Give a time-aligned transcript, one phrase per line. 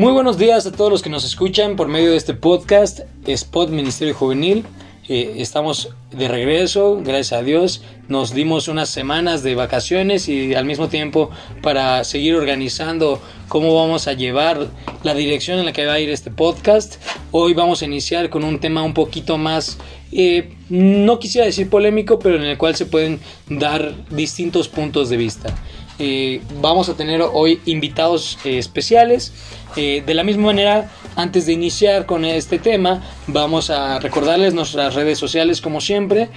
[0.00, 3.68] Muy buenos días a todos los que nos escuchan por medio de este podcast, Spot
[3.68, 4.64] Ministerio Juvenil.
[5.10, 7.82] Eh, estamos de regreso, gracias a Dios.
[8.08, 11.28] Nos dimos unas semanas de vacaciones y al mismo tiempo
[11.60, 14.68] para seguir organizando cómo vamos a llevar
[15.02, 16.94] la dirección en la que va a ir este podcast.
[17.30, 19.76] Hoy vamos a iniciar con un tema un poquito más,
[20.12, 25.18] eh, no quisiera decir polémico, pero en el cual se pueden dar distintos puntos de
[25.18, 25.54] vista.
[26.02, 29.34] Eh, vamos a tener hoy invitados eh, especiales.
[29.76, 34.94] Eh, de la misma manera, antes de iniciar con este tema, vamos a recordarles nuestras
[34.94, 36.30] redes sociales como siempre.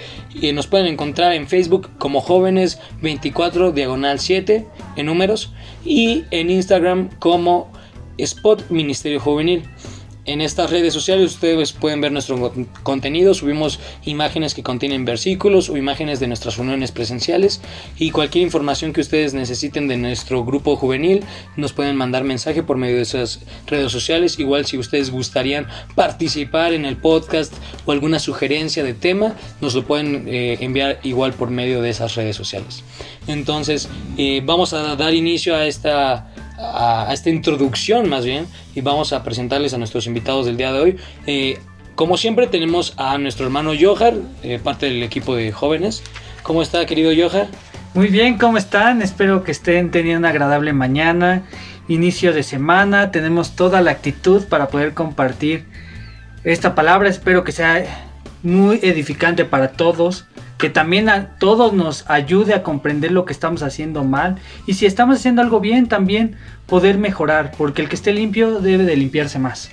[0.52, 5.50] nos pueden encontrar en Facebook como jóvenes 24 diagonal 7 en números
[5.84, 7.72] y en Instagram como
[8.18, 9.64] Spot Ministerio Juvenil.
[10.26, 15.76] En estas redes sociales ustedes pueden ver nuestro contenido, subimos imágenes que contienen versículos o
[15.76, 17.60] imágenes de nuestras reuniones presenciales
[17.98, 21.24] y cualquier información que ustedes necesiten de nuestro grupo juvenil
[21.56, 24.38] nos pueden mandar mensaje por medio de esas redes sociales.
[24.38, 27.52] Igual si ustedes gustarían participar en el podcast
[27.84, 32.14] o alguna sugerencia de tema, nos lo pueden eh, enviar igual por medio de esas
[32.14, 32.82] redes sociales.
[33.26, 36.33] Entonces eh, vamos a dar inicio a esta
[36.72, 40.80] a, esta introducción más bien y vamos a presentarles a nuestros invitados del día de
[40.80, 40.96] hoy.
[41.26, 41.58] Eh,
[41.94, 46.02] como siempre tenemos a nuestro hermano Johar, eh, parte del equipo de jóvenes.
[46.42, 47.48] ¿Cómo está querido Johar?
[47.94, 49.02] Muy bien, ¿cómo están?
[49.02, 51.44] Espero que estén teniendo una agradable mañana,
[51.86, 53.12] inicio de semana.
[53.12, 55.64] Tenemos toda la actitud para poder compartir
[56.42, 57.08] esta palabra.
[57.08, 58.03] Espero que sea
[58.44, 60.26] muy edificante para todos
[60.58, 64.86] que también a todos nos ayude a comprender lo que estamos haciendo mal y si
[64.86, 69.38] estamos haciendo algo bien también poder mejorar, porque el que esté limpio debe de limpiarse
[69.38, 69.70] más.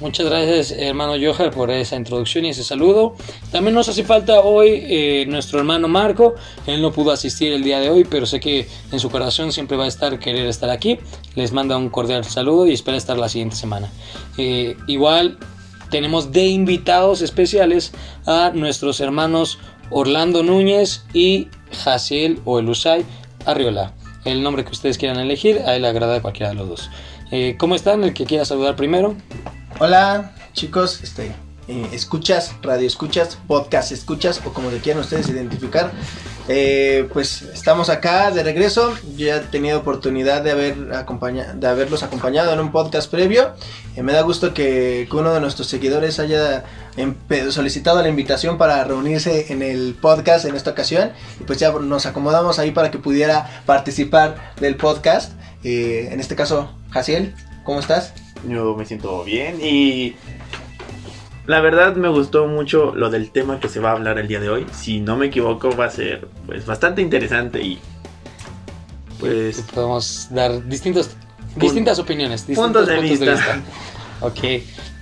[0.00, 3.14] Muchas gracias hermano Johar por esa introducción y ese saludo.
[3.52, 6.34] También nos hace falta hoy eh, nuestro hermano Marco.
[6.66, 9.76] Él no pudo asistir el día de hoy, pero sé que en su corazón siempre
[9.76, 10.98] va a estar querer estar aquí.
[11.36, 13.92] Les manda un cordial saludo y espera estar la siguiente semana.
[14.38, 15.38] Eh, igual
[15.92, 17.92] tenemos de invitados especiales
[18.26, 19.58] a nuestros hermanos
[19.90, 21.48] Orlando Núñez y
[21.84, 23.04] Jaciel o Elusay
[23.44, 23.92] Arriola.
[24.24, 26.90] El nombre que ustedes quieran elegir, a él le agrada cualquiera de los dos.
[27.30, 28.02] Eh, ¿Cómo están?
[28.04, 29.14] El que quiera saludar primero.
[29.80, 31.34] Hola, chicos, este,
[31.68, 35.92] eh, escuchas, radio escuchas, podcast escuchas o como le quieran ustedes identificar.
[36.48, 38.94] Eh, pues estamos acá de regreso.
[39.16, 43.52] Yo ya he tenido oportunidad de, haber de haberlos acompañado en un podcast previo.
[43.96, 46.64] Eh, me da gusto que, uno de nuestros seguidores haya
[47.50, 51.12] solicitado la invitación para reunirse en el podcast en esta ocasión.
[51.40, 55.32] Y pues ya nos acomodamos ahí para que pudiera participar del podcast.
[55.62, 58.14] Eh, en este caso, Jaciel, ¿cómo estás?
[58.48, 60.16] Yo me siento bien y
[61.46, 64.40] la verdad me gustó mucho lo del tema que se va a hablar el día
[64.40, 64.66] de hoy.
[64.72, 67.78] Si no me equivoco va a ser pues bastante interesante y
[69.18, 71.10] pues podemos dar distintos
[71.56, 73.60] distintas opiniones, distintos puntos de, vista.
[74.20, 74.38] Ok,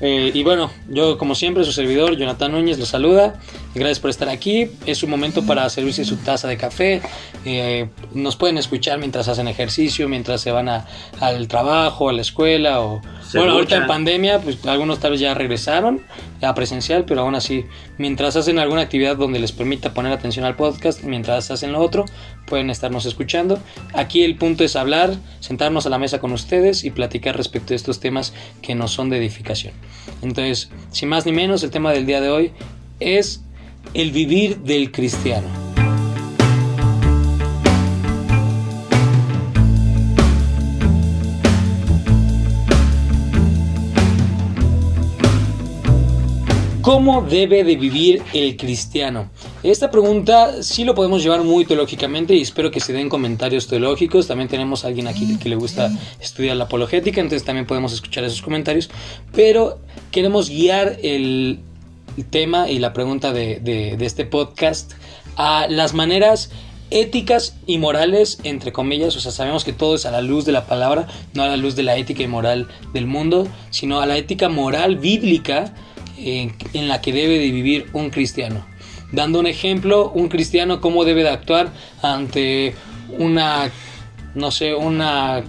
[0.00, 3.38] eh, y bueno, yo como siempre, su servidor, Jonathan Núñez, lo saluda.
[3.74, 4.70] Gracias por estar aquí.
[4.86, 7.02] Es un momento para servirse su taza de café.
[7.44, 12.80] Eh, nos pueden escuchar mientras hacen ejercicio, mientras se van al trabajo, a la escuela
[12.80, 13.00] o
[13.34, 16.02] bueno, ahorita en pandemia, pues algunos tal vez ya regresaron
[16.42, 17.66] a presencial, pero aún así,
[17.98, 22.06] mientras hacen alguna actividad donde les permita poner atención al podcast, mientras hacen lo otro,
[22.46, 23.60] pueden estarnos escuchando.
[23.92, 27.76] Aquí el punto es hablar, sentarnos a la mesa con ustedes y platicar respecto de
[27.76, 29.74] estos temas que no son de edificación.
[30.22, 32.52] Entonces, sin más ni menos, el tema del día de hoy
[33.00, 33.42] es
[33.94, 35.69] el vivir del cristiano.
[46.82, 49.28] ¿Cómo debe de vivir el cristiano?
[49.62, 54.26] Esta pregunta sí lo podemos llevar muy teológicamente y espero que se den comentarios teológicos.
[54.26, 58.24] También tenemos a alguien aquí que le gusta estudiar la apologética, entonces también podemos escuchar
[58.24, 58.88] esos comentarios.
[59.32, 59.78] Pero
[60.10, 61.60] queremos guiar el,
[62.30, 64.92] tema y la pregunta de, de este podcast
[65.36, 66.50] a las maneras
[66.90, 70.52] éticas y morales, entre comillas, o sea, sabemos que todo es a la luz de
[70.52, 74.06] la palabra, no a la luz de la ética y moral del mundo, sino a
[74.06, 75.74] la ética moral bíblica
[76.20, 78.66] en, la que debe de vivir un cristiano.
[79.12, 81.72] Dando un ejemplo, un cristiano cómo debe de actuar
[82.02, 82.74] ante
[83.18, 83.70] una,
[84.34, 85.42] no sé, una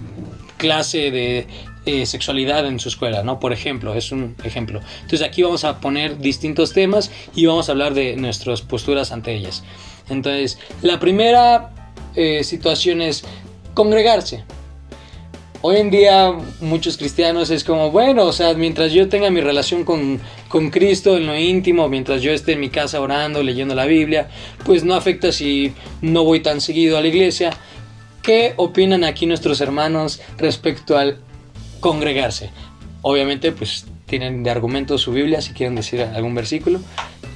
[0.56, 1.46] clase de
[1.84, 3.38] eh, sexualidad en su escuela, ¿no?
[3.40, 4.80] Por ejemplo, es un ejemplo.
[5.02, 9.34] Entonces aquí vamos a poner distintos temas y vamos a hablar de nuestras posturas ante
[9.34, 9.62] ellas.
[10.08, 11.70] Entonces, la primera
[12.14, 13.24] eh, situación es
[13.74, 14.44] congregarse.
[15.64, 19.84] Hoy en día muchos cristianos es como, bueno, o sea, mientras yo tenga mi relación
[19.84, 23.86] con, con Cristo en lo íntimo, mientras yo esté en mi casa orando, leyendo la
[23.86, 24.28] Biblia,
[24.64, 27.50] pues no afecta si no voy tan seguido a la iglesia.
[28.22, 31.18] ¿Qué opinan aquí nuestros hermanos respecto al
[31.80, 32.50] congregarse?
[33.02, 36.80] obviamente, pues tienen de argumento su Biblia si quieren decir algún versículo.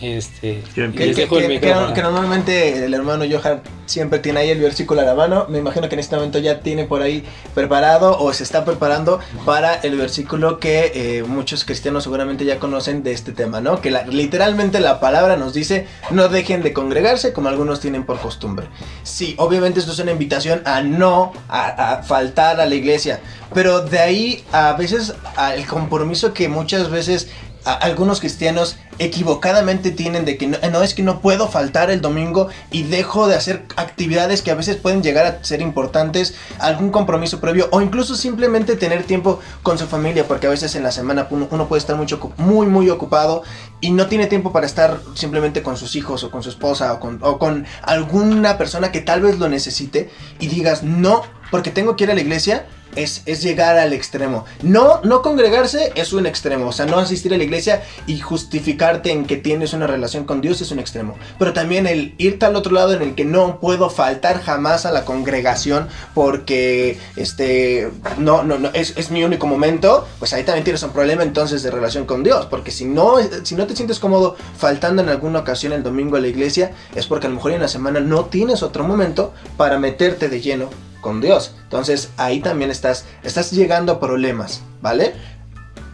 [0.00, 1.94] Este, Que, que- que- que- micrófono.
[1.94, 5.46] que normalmente el hermano Johan siempre tiene ahí el versículo a la mano.
[5.48, 9.20] Me imagino que en este momento ya tiene por ahí preparado o se está preparando
[9.44, 13.80] para el versículo que eh, muchos cristianos seguramente ya conocen de este tema, ¿no?
[13.80, 18.18] Que la- literalmente la palabra nos dice no dejen de congregarse como algunos tienen por
[18.18, 18.66] costumbre.
[19.02, 23.20] Sí, obviamente esto es una invitación a no a, a faltar a la iglesia,
[23.54, 27.28] pero de ahí a veces a el compromiso que muchas veces
[27.66, 32.48] algunos cristianos equivocadamente tienen de que no, no, es que no puedo faltar el domingo
[32.70, 37.40] y dejo de hacer actividades que a veces pueden llegar a ser importantes, algún compromiso
[37.40, 41.26] previo o incluso simplemente tener tiempo con su familia porque a veces en la semana
[41.30, 43.42] uno, uno puede estar mucho, muy muy ocupado
[43.80, 47.00] y no tiene tiempo para estar simplemente con sus hijos o con su esposa o
[47.00, 51.96] con, o con alguna persona que tal vez lo necesite y digas no porque tengo
[51.96, 52.66] que ir a la iglesia
[52.96, 54.44] es, es llegar al extremo.
[54.62, 56.68] No, no congregarse es un extremo.
[56.68, 60.40] O sea, no asistir a la iglesia y justificarte en que tienes una relación con
[60.40, 61.14] Dios es un extremo.
[61.38, 64.92] Pero también el irte al otro lado en el que no puedo faltar jamás a
[64.92, 70.64] la congregación porque este no, no, no es, es mi único momento, pues ahí también
[70.64, 72.46] tienes un problema entonces de relación con Dios.
[72.46, 76.20] Porque si no, si no te sientes cómodo faltando en alguna ocasión el domingo a
[76.20, 79.78] la iglesia, es porque a lo mejor en la semana no tienes otro momento para
[79.78, 81.54] meterte de lleno con Dios.
[81.62, 85.14] Entonces ahí también estás, estás llegando a problemas, ¿vale?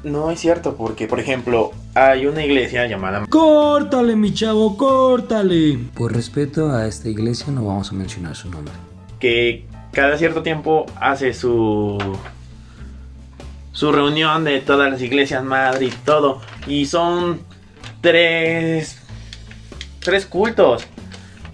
[0.03, 5.79] No es cierto, porque por ejemplo, hay una iglesia llamada Córtale, mi chavo, córtale.
[5.93, 8.73] Por respeto a esta iglesia no vamos a mencionar su nombre.
[9.21, 11.99] que cada cierto tiempo hace su
[13.73, 17.41] su reunión de todas las iglesias madre y todo y son
[18.01, 18.97] tres
[20.01, 20.87] tres cultos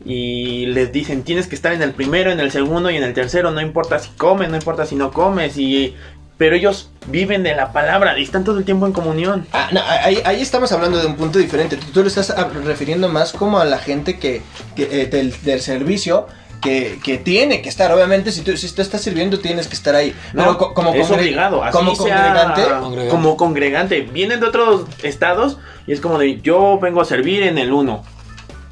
[0.05, 3.15] y les dicen tienes que estar en el primero, en el segundo y en el
[3.15, 5.95] tercero, no importa si comes, no importa si no comes y
[6.37, 9.47] pero ellos viven de la palabra y están todo el tiempo en comunión.
[9.53, 11.77] Ah, no, ahí, ahí estamos hablando de un punto diferente.
[11.77, 12.33] Tú, tú lo estás
[12.65, 14.43] refiriendo más como a la gente que,
[14.77, 16.29] que, eh, del, del servicio.
[16.61, 19.95] Que, que tiene que estar, obviamente, si tú, si tú estás sirviendo, tienes que estar
[19.95, 20.13] ahí.
[20.33, 23.11] No, Pero co- como, es obligado, así como sea- congregante, Congregante.
[23.11, 24.01] como congregante.
[24.03, 28.05] Vienen de otros estados y es como de yo vengo a servir en el 1.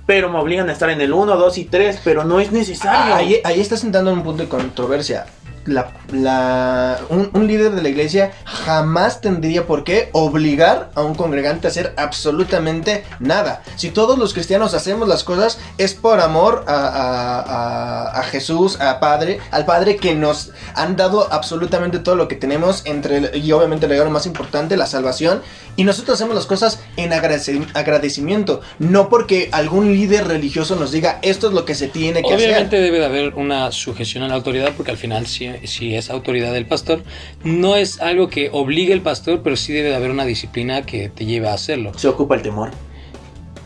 [0.07, 3.13] Pero me obligan a estar en el 1, 2 y 3, pero no es necesario.
[3.15, 5.27] Ah, Ahí, ahí estás entrando en un punto de controversia.
[5.67, 11.15] La, la- un, un líder de la iglesia jamás tendría por qué obligar a un
[11.15, 13.63] congregante a hacer absolutamente nada.
[13.77, 18.99] Si todos los cristianos hacemos las cosas es por amor a, a- a- Jesús, a
[19.01, 23.87] Padre, al Padre que nos han dado absolutamente todo lo que tenemos entre y obviamente
[23.87, 25.43] el regalo más importante, la salvación.
[25.77, 31.19] Y nosotros hacemos las cosas en agradeci- agradecimiento, no porque algún líder religioso nos diga
[31.23, 32.49] esto es lo que se tiene que hacer.
[32.49, 36.11] Obviamente debe de haber una sujeción a la autoridad porque al final si, si es
[36.11, 37.03] autoridad del pastor,
[37.45, 41.09] no es algo que obligue el pastor, pero sí debe de haber una disciplina que
[41.09, 41.93] te lleve a hacerlo.
[41.97, 42.71] Se ocupa el temor.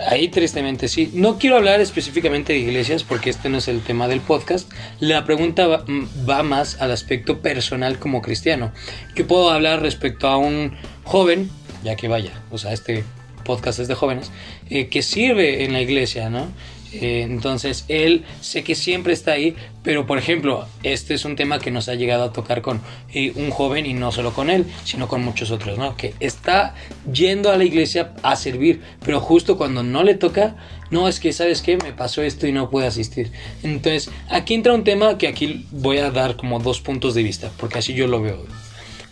[0.08, 1.10] Ahí tristemente sí.
[1.12, 4.70] No quiero hablar específicamente de iglesias porque este no es el tema del podcast.
[4.98, 8.72] La pregunta va, mm, va más al aspecto personal como cristiano.
[9.14, 10.72] ¿Qué puedo hablar respecto a un
[11.04, 11.50] joven,
[11.84, 13.04] ya que vaya, o sea, este
[13.44, 14.30] podcast es de jóvenes,
[14.68, 16.46] eh, que sirve en la iglesia, ¿no?
[16.92, 21.58] Eh, entonces, él sé que siempre está ahí, pero por ejemplo, este es un tema
[21.58, 22.80] que nos ha llegado a tocar con
[23.12, 25.96] eh, un joven y no solo con él, sino con muchos otros, ¿no?
[25.96, 26.74] Que está
[27.12, 30.56] yendo a la iglesia a servir, pero justo cuando no le toca,
[30.90, 31.76] no, es que, ¿sabes qué?
[31.76, 33.30] Me pasó esto y no pude asistir.
[33.62, 37.50] Entonces, aquí entra un tema que aquí voy a dar como dos puntos de vista,
[37.58, 38.44] porque así yo lo veo.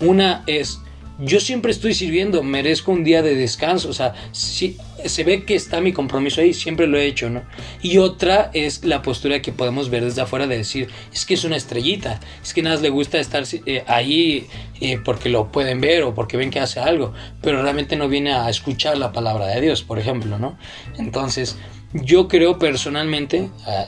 [0.00, 0.80] Una es,
[1.18, 5.56] yo siempre estoy sirviendo, merezco un día de descanso, o sea, sí, se ve que
[5.56, 7.42] está mi compromiso ahí, siempre lo he hecho, ¿no?
[7.82, 11.42] Y otra es la postura que podemos ver desde afuera de decir, es que es
[11.42, 14.46] una estrellita, es que nada le gusta estar eh, ahí
[14.80, 18.32] eh, porque lo pueden ver o porque ven que hace algo, pero realmente no viene
[18.32, 20.56] a escuchar la palabra de Dios, por ejemplo, ¿no?
[20.98, 21.56] Entonces,
[21.92, 23.87] yo creo personalmente ah,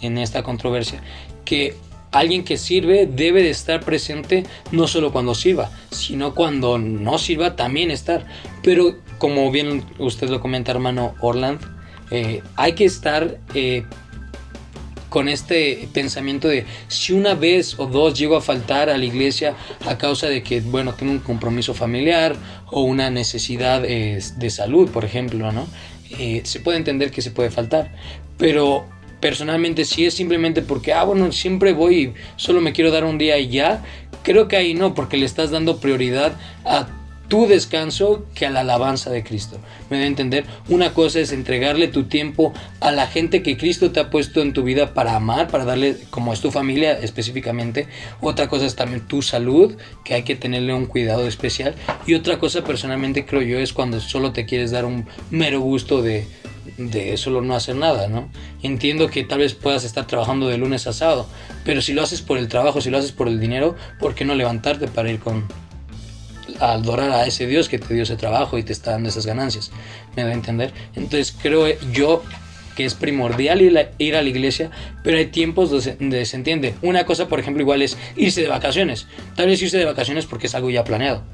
[0.00, 1.02] en esta controversia
[1.44, 1.74] que
[2.12, 7.56] alguien que sirve debe de estar presente no solo cuando sirva, sino cuando no sirva
[7.56, 8.26] también estar.
[8.62, 11.60] Pero como bien usted lo comenta, hermano Orland,
[12.10, 13.84] eh, hay que estar eh,
[15.08, 19.54] con este pensamiento de si una vez o dos llego a faltar a la iglesia
[19.86, 22.36] a causa de que, bueno, tengo un compromiso familiar
[22.66, 25.66] o una necesidad eh, de salud, por ejemplo, ¿no?
[26.44, 27.92] Se puede entender que se puede faltar,
[28.38, 28.86] pero
[29.20, 33.18] personalmente si es simplemente porque, ah, bueno, siempre voy y solo me quiero dar un
[33.18, 33.84] día y ya,
[34.22, 36.32] creo que ahí no, porque le estás dando prioridad
[36.64, 36.88] a
[37.28, 39.58] tu descanso que a la alabanza de Cristo.
[39.90, 43.90] Me da a entender, una cosa es entregarle tu tiempo a la gente que Cristo
[43.90, 47.86] te ha puesto en tu vida para amar, para darle, como es tu familia específicamente.
[48.20, 51.74] Otra cosa es también tu salud, que hay que tenerle un cuidado especial.
[52.06, 56.00] Y otra cosa personalmente creo yo es cuando solo te quieres dar un mero gusto
[56.00, 56.26] de,
[56.78, 58.30] de solo no hacer nada, ¿no?
[58.62, 61.26] Entiendo que tal vez puedas estar trabajando de lunes a sábado,
[61.64, 64.24] pero si lo haces por el trabajo, si lo haces por el dinero, ¿por qué
[64.24, 65.44] no levantarte para ir con,
[66.60, 69.26] a adorar a ese Dios que te dio ese trabajo y te está dando esas
[69.26, 69.70] ganancias.
[70.16, 70.72] ¿Me da a entender?
[70.94, 72.22] Entonces creo yo
[72.76, 74.70] que es primordial ir a, la iglesia,
[75.02, 76.76] pero hay tiempos donde se entiende.
[76.80, 79.08] Una cosa, por ejemplo, igual es irse de vacaciones.
[79.34, 81.24] Tal vez irse de vacaciones porque es algo ya planeado,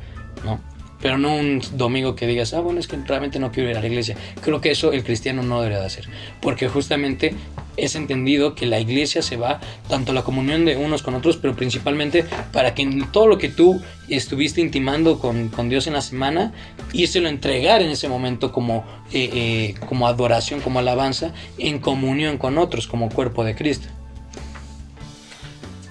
[0.43, 0.59] ¿no?
[1.01, 3.81] Pero no un domingo que digas, ah, bueno, es que realmente no quiero ir a
[3.81, 4.17] la iglesia.
[4.41, 6.09] Creo que eso el cristiano no debería de hacer,
[6.41, 7.35] porque justamente
[7.77, 11.57] es entendido que la iglesia se va tanto la comunión de unos con otros, pero
[11.57, 16.01] principalmente para que en todo lo que tú estuviste intimando con, con Dios en la
[16.01, 16.53] semana,
[16.93, 22.39] y lo entregar en ese momento como, eh, eh, como adoración, como alabanza, en comunión
[22.39, 23.89] con otros, como cuerpo de Cristo.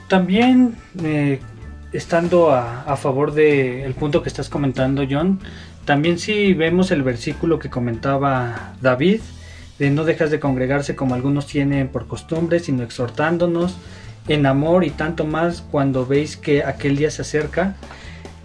[0.07, 1.39] También eh,
[1.93, 5.39] estando a, favor del punto que estás comentando, John,
[5.85, 9.21] también si vemos el versículo que comentaba David,
[9.79, 13.75] de no dejas de congregarse como algunos tienen por costumbre, sino exhortándonos
[14.27, 17.75] en amor y tanto más cuando veis que aquel día se acerca.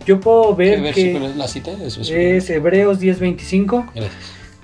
[0.06, 3.86] Yo puedo ver que la cita es, Hebreos 10:25.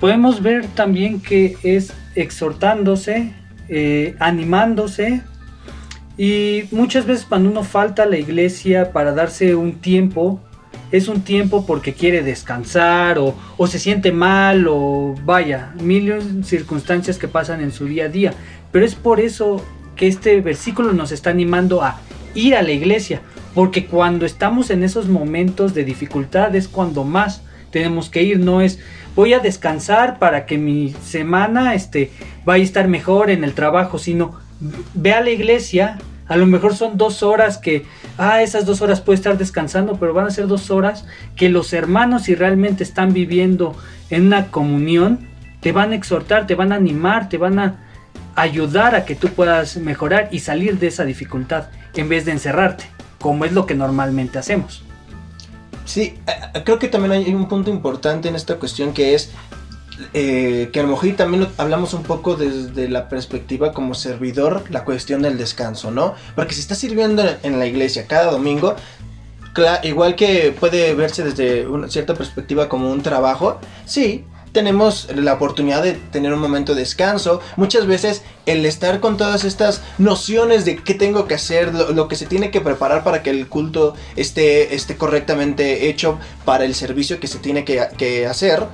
[0.01, 3.33] Podemos ver también que es exhortándose,
[3.69, 5.23] eh, animándose
[6.17, 10.41] y muchas veces cuando uno falta a la iglesia para darse un tiempo,
[10.93, 13.35] es un tiempo porque quiere descansar o,
[13.67, 18.33] se siente mal o vaya, mil circunstancias que pasan en su día a día.
[18.71, 19.65] Pero es por eso
[19.97, 21.99] que este versículo nos está animando a
[22.35, 23.21] ir a la iglesia,
[23.55, 28.61] porque cuando estamos en esos momentos de dificultad es cuando más tenemos que ir, no
[28.61, 28.79] es
[29.17, 32.11] voy a descansar para que mi semana este,
[32.45, 36.75] vaya a estar mejor en el trabajo, sino ve a la iglesia, a lo mejor
[36.75, 40.47] son dos horas que, ah, esas dos horas puede estar descansando, pero van a ser
[40.47, 41.05] dos horas
[41.37, 43.77] que los hermanos, si realmente están viviendo
[44.11, 45.29] en una comunión,
[45.61, 47.77] te van a exhortar, te van a animar, te van a
[48.35, 52.85] ayudar a que tú puedas mejorar y salir de esa dificultad en vez de encerrarte,
[53.21, 54.83] como es lo que normalmente hacemos.
[55.85, 59.33] Sí, eh, creo que también hay un punto importante en esta cuestión que es
[60.13, 64.85] eh, que a lo mejor también hablamos un poco desde la perspectiva como servidor, la
[64.85, 66.15] cuestión del descanso, ¿no?
[66.35, 68.75] Porque si estás sirviendo en la iglesia cada domingo,
[69.85, 75.83] igual que puede verse desde una cierta perspectiva como un trabajo, sí, tenemos la oportunidad
[75.83, 77.41] de tener un momento de descanso.
[77.57, 82.17] Muchas veces el estar con todas estas nociones de qué tengo que hacer, lo, que
[82.17, 87.19] se tiene que preparar para que el culto esté, esté correctamente hecho para el servicio
[87.21, 88.69] que se tiene que, que hacer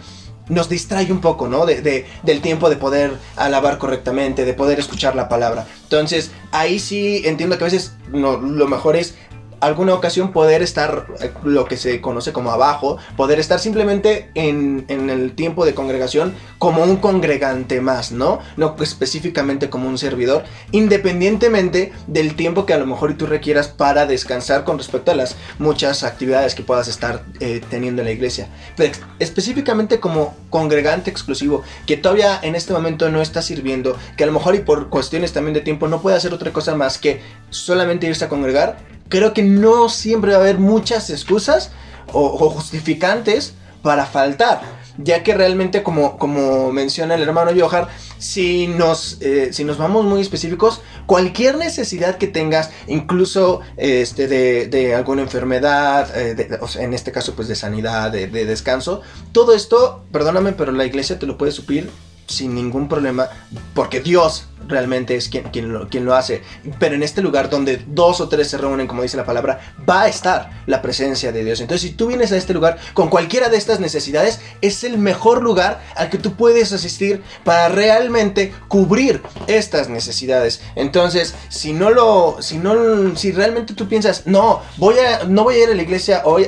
[0.50, 1.64] nos distrae un poco, ¿no?
[1.64, 5.66] De, del tiempo de poder alabar correctamente, de poder escuchar la palabra.
[5.84, 9.14] Entonces, ahí sí entiendo que a veces no, lo mejor es
[9.60, 14.86] alguna ocasión poder estar eh, lo que se conoce como abajo, poder estar simplemente en,
[14.88, 18.40] el tiempo de congregación como un congregante más, ¿no?
[18.56, 24.06] No específicamente como un servidor, independientemente del tiempo que a lo mejor tú requieras para
[24.06, 28.48] descansar con respecto a las muchas actividades que puedas estar eh, teniendo en la iglesia.
[28.76, 34.26] Pero específicamente como congregante exclusivo, que todavía en este momento no está sirviendo, que a
[34.26, 37.20] lo mejor y por cuestiones también de tiempo no puede hacer otra cosa más que
[37.50, 38.78] solamente irse a congregar,
[39.10, 41.70] creo que no siempre va a haber muchas excusas
[42.12, 43.52] o, justificantes
[43.82, 44.62] para faltar.
[44.98, 47.88] Ya que realmente, como, como menciona el hermano Johar,
[48.18, 54.94] si nos, eh, si nos vamos muy específicos, cualquier necesidad que tengas, incluso este, de,
[54.94, 59.00] alguna enfermedad, eh, en este caso pues de sanidad, de, de descanso,
[59.32, 61.90] todo esto, perdóname, pero la iglesia te lo puede suplir
[62.30, 63.28] sin ningún problema,
[63.74, 66.42] porque Dios realmente es quien, quien, lo, hace.
[66.78, 70.02] Pero en este lugar donde dos o tres se reúnen, como dice la palabra, va
[70.02, 71.60] a estar la presencia de Dios.
[71.60, 75.42] Entonces, si tú vienes a este lugar con cualquiera de estas necesidades, es el mejor
[75.42, 80.62] lugar al que tú puedes asistir para realmente cubrir estas necesidades.
[80.76, 85.56] Entonces, si no lo, si no, si realmente tú piensas, no, voy a, no voy
[85.56, 86.46] a ir a la iglesia hoy.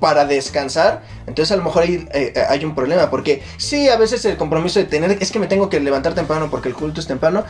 [0.00, 4.24] Para descansar, entonces a lo mejor hay, eh, hay un problema, porque sí, a veces
[4.24, 7.06] el compromiso de tener, es que me tengo que levantar temprano porque el culto es
[7.06, 7.44] temprano,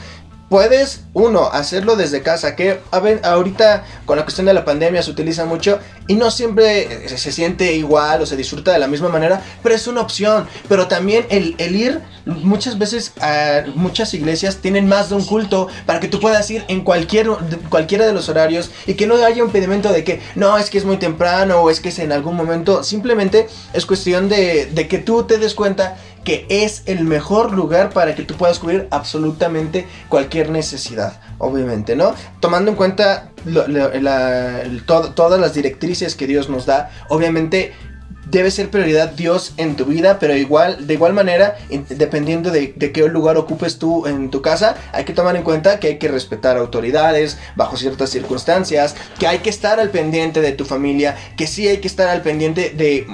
[0.50, 5.10] puedes, uno, hacerlo desde casa, que a ahorita con la cuestión de la pandemia se
[5.10, 5.78] utiliza mucho
[6.08, 9.86] y no siempre se siente igual o se disfruta de la misma manera, pero es
[9.86, 10.48] una opción.
[10.68, 15.68] Pero también el, el ir, muchas veces a muchas iglesias tienen más de un culto
[15.86, 17.28] para que tú puedas ir en cualquier,
[17.68, 20.84] cualquiera de los horarios y que no haya impedimento de que no, es que es
[20.84, 22.82] muy temprano o es que es en algún momento.
[22.82, 27.90] Simplemente es cuestión de, de que tú te des cuenta que es el mejor lugar
[27.90, 32.14] para que tú puedas cubrir absolutamente cualquier necesidad, obviamente, ¿no?
[32.40, 33.30] Tomando en cuenta
[34.84, 37.72] todas las directrices que Dios nos da, obviamente
[38.30, 41.56] debe ser prioridad Dios en tu vida, pero igual, de igual manera,
[41.88, 45.88] dependiendo de, qué lugar ocupes tú en tu casa, hay que tomar en cuenta que
[45.88, 50.64] hay que respetar autoridades bajo ciertas circunstancias, que hay que estar al pendiente de tu
[50.64, 53.06] familia, que sí hay que estar al pendiente de,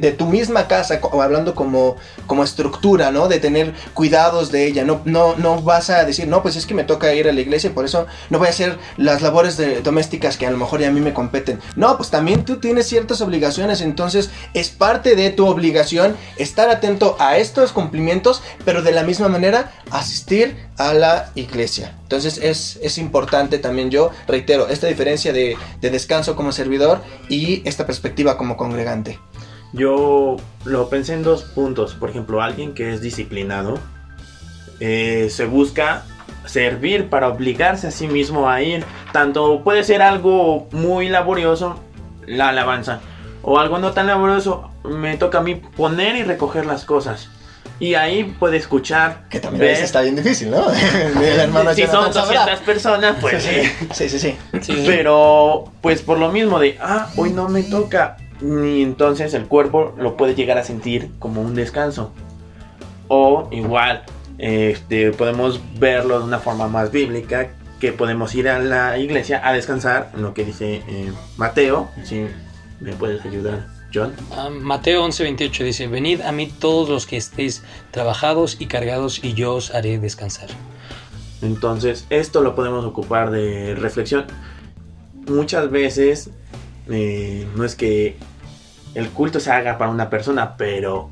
[0.00, 3.28] de, tu misma casa, hablando como, como estructura, ¿no?
[3.28, 6.74] De tener cuidados de ella, no, no, no vas a decir, no, pues es que
[6.74, 10.36] me toca ir a la iglesia, por eso no voy a hacer las labores domésticas
[10.36, 11.60] que a lo mejor ya a mí me competen.
[11.74, 17.16] No, pues también tú tienes ciertas obligaciones, entonces es parte de tu obligación estar atento
[17.18, 21.94] a estos cumplimientos, pero de la misma manera asistir a la iglesia.
[22.02, 28.36] Entonces es, importante también yo, reitero, esta diferencia de, descanso como servidor y esta perspectiva
[28.36, 29.18] como congregante.
[29.72, 31.94] Yo lo pensé en dos puntos.
[31.94, 33.78] Por ejemplo, alguien que es disciplinado
[34.80, 36.04] eh, se busca
[36.46, 38.84] servir para obligarse a sí mismo a ir.
[39.12, 41.80] Tanto puede ser algo muy laborioso,
[42.26, 43.00] la alabanza,
[43.46, 47.28] o algo no tan laborioso, me toca a mí poner y recoger las cosas.
[47.78, 49.28] Y ahí puede escuchar.
[49.30, 50.64] Que también está bien difícil, ¿no?
[51.74, 53.62] si son 200 personas, pues sí.
[53.92, 54.36] Sí, sí, sí.
[54.84, 58.16] Pero, pues por lo mismo de, ah, hoy no me toca.
[58.42, 62.12] Y entonces el cuerpo lo puede llegar a sentir como un descanso.
[63.06, 64.02] O igual,
[64.38, 69.52] este, podemos verlo de una forma más bíblica, que podemos ir a la iglesia a
[69.52, 72.26] descansar, en lo que dice eh, Mateo, ¿sí?
[72.80, 74.12] ¿Me puedes ayudar, John?
[74.32, 79.34] Ah, Mateo 11:28 dice, venid a mí todos los que estéis trabajados y cargados y
[79.34, 80.48] yo os haré descansar.
[81.42, 84.26] Entonces, esto lo podemos ocupar de reflexión.
[85.28, 86.30] Muchas veces
[86.88, 88.16] eh, no es que
[88.94, 91.10] el culto se haga para una persona, pero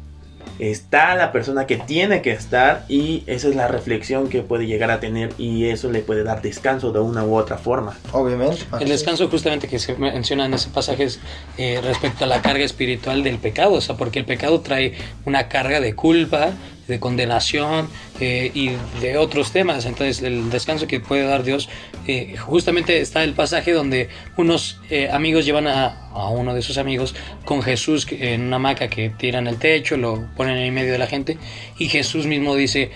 [0.58, 4.90] está la persona que tiene que estar y esa es la reflexión que puede llegar
[4.90, 7.96] a tener y eso le puede dar descanso de una u otra forma.
[8.12, 8.64] Obviamente.
[8.80, 11.20] El descanso justamente que se menciona en ese pasaje es
[11.58, 15.48] eh, respecto a la carga espiritual del pecado, o sea, porque el pecado trae una
[15.48, 16.52] carga de culpa,
[16.88, 17.88] de condenación
[18.20, 19.86] eh, y de otros temas.
[19.86, 21.68] Entonces el descanso que puede dar Dios,
[22.06, 26.78] eh, justamente está el pasaje donde unos eh, amigos llevan a, a, uno de sus
[26.78, 30.98] amigos con Jesús en una hamaca que tiran el techo, lo ponen en medio de
[30.98, 31.38] la gente
[31.76, 32.92] y Jesús mismo dice,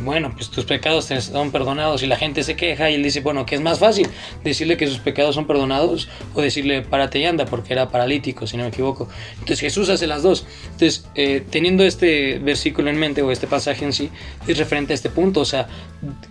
[0.00, 3.20] bueno, pues tus pecados te son perdonados y la gente se queja y él dice,
[3.20, 4.08] bueno, ¿qué es más fácil?
[4.42, 8.56] Decirle que sus pecados son perdonados o decirle párate y anda porque era paralítico, si
[8.56, 9.06] no me equivoco.
[9.34, 10.46] Entonces Jesús hace las dos.
[10.72, 11.04] Entonces,
[11.50, 14.08] teniendo este versículo en mente o este pasaje en sí
[14.46, 15.40] es referente a este punto.
[15.40, 15.68] O sea,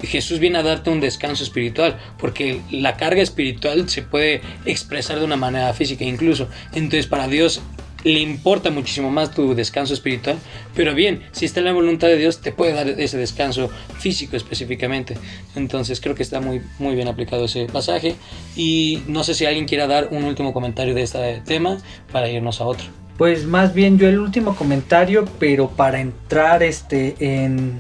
[0.02, 5.26] Jesús viene a darte un descanso espiritual, porque la carga espiritual se puede expresar de
[5.26, 6.48] una manera física incluso.
[6.74, 7.62] Entonces, para Dios
[8.04, 10.38] le importa muchísimo más tu descanso espiritual,
[10.76, 14.36] pero bien, si está en la voluntad de Dios, te puede dar ese descanso físico
[14.36, 15.18] específicamente.
[15.56, 18.16] Entonces creo que está muy, muy bien aplicado ese pasaje
[18.56, 21.78] y no sé si alguien quiera dar un último comentario de este tema
[22.12, 22.88] para irnos a otro.
[23.18, 27.78] Pues más bien yo el último comentario, pero para entrar este en,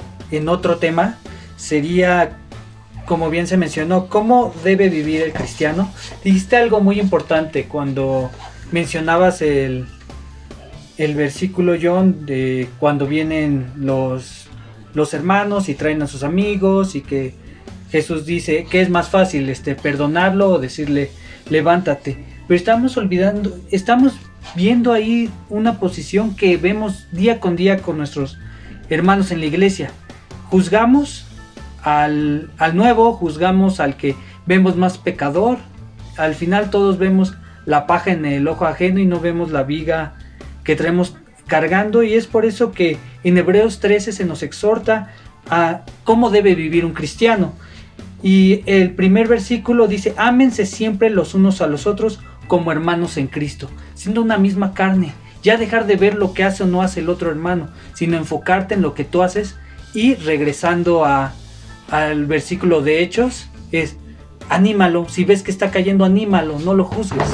[0.50, 1.18] otro tema,
[1.58, 2.38] sería
[3.06, 5.92] como bien se mencionó, ¿cómo debe vivir el cristiano?
[6.24, 8.30] Dijiste algo muy importante cuando
[8.72, 9.86] mencionabas el,
[10.98, 14.48] el versículo, John, de cuando vienen los,
[14.94, 17.34] los hermanos y traen a sus amigos y que
[17.92, 21.12] Jesús dice que es más fácil este, perdonarlo o decirle
[21.50, 22.18] levántate.
[22.48, 24.14] Pero estamos olvidando, estamos
[24.56, 28.38] viendo ahí una posición que vemos día con día con nuestros
[28.90, 29.92] hermanos en la iglesia.
[30.52, 31.26] Juzgamos
[31.82, 35.60] al, nuevo, juzgamos al que vemos más pecador.
[36.18, 37.36] Al final todos vemos
[37.66, 40.16] la paja en el ojo ajeno y no vemos la viga
[40.66, 41.16] que traemos
[41.48, 45.14] cargando y es por eso que en Hebreos 13 se nos exhorta
[45.50, 47.54] a cómo debe vivir un cristiano.
[48.22, 53.28] Y el primer versículo dice, ámense siempre los unos a los otros como hermanos en
[53.28, 55.14] Cristo, siendo una misma carne.
[55.44, 58.74] Ya dejar de ver lo que hace o no hace el otro hermano, sino enfocarte
[58.74, 59.56] en lo que tú haces
[59.94, 61.34] y regresando a,
[61.90, 63.96] al versículo de Hechos, es
[64.50, 67.28] anímalo, si ves que está cayendo, anímalo, no lo juzgues.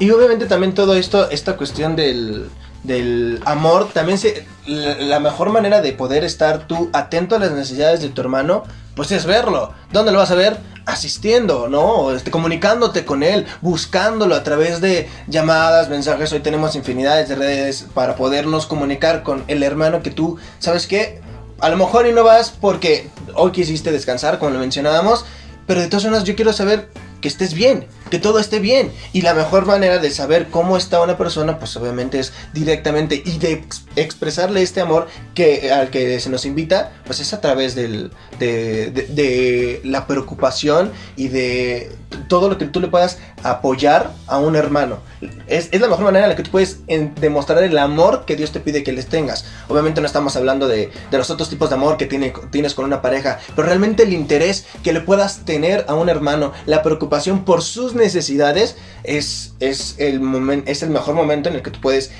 [0.00, 2.48] Y obviamente también todo esto, esta cuestión del,
[2.82, 8.00] del amor, también se, la, mejor manera de poder estar tú atento a las necesidades
[8.00, 9.72] de tu hermano pues es verlo.
[9.92, 10.56] ¿Dónde lo vas a ver?
[10.86, 12.12] Asistiendo, ¿no?
[12.12, 16.32] Este, comunicándote con él, buscándolo a través de llamadas, mensajes.
[16.32, 21.20] Hoy tenemos infinidades de redes para podernos comunicar con el hermano que tú, ¿sabes qué?
[21.60, 25.24] A lo mejor y no vas porque hoy quisiste descansar, como lo mencionábamos,
[25.66, 26.90] pero de todas formas yo quiero saber
[27.20, 28.92] que estés bien, que todo esté bien.
[29.12, 33.38] Y la mejor manera de saber cómo está una persona, pues obviamente es directamente y
[33.38, 37.74] de ex- expresarle este amor que, al que se nos invita, pues es a través
[37.74, 41.92] del, de, la preocupación y de
[42.28, 44.98] todo lo que tú le puedas apoyar a un hermano.
[45.46, 46.78] Es, es la mejor manera en la que tú puedes
[47.20, 49.44] demostrar el amor que Dios te pide que les tengas.
[49.68, 52.84] Obviamente no estamos hablando de, de los otros tipos de amor que tiene, tienes con
[52.84, 57.44] una pareja, pero realmente el interés que le puedas tener a un hermano, la preocupación
[57.44, 61.80] por sus necesidades, es, es, el, momen- es el mejor momento en el que tú
[61.80, 62.12] puedes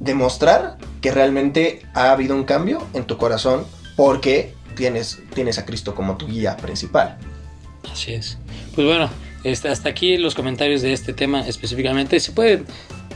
[0.00, 3.64] demostrar que realmente ha habido un cambio en tu corazón
[3.96, 7.18] porque tienes, tienes a Cristo como tu guía principal.
[7.90, 8.38] Así es.
[8.74, 9.10] Pues bueno,
[9.44, 12.20] este, hasta aquí los comentarios de este tema específicamente.
[12.20, 12.62] Se puede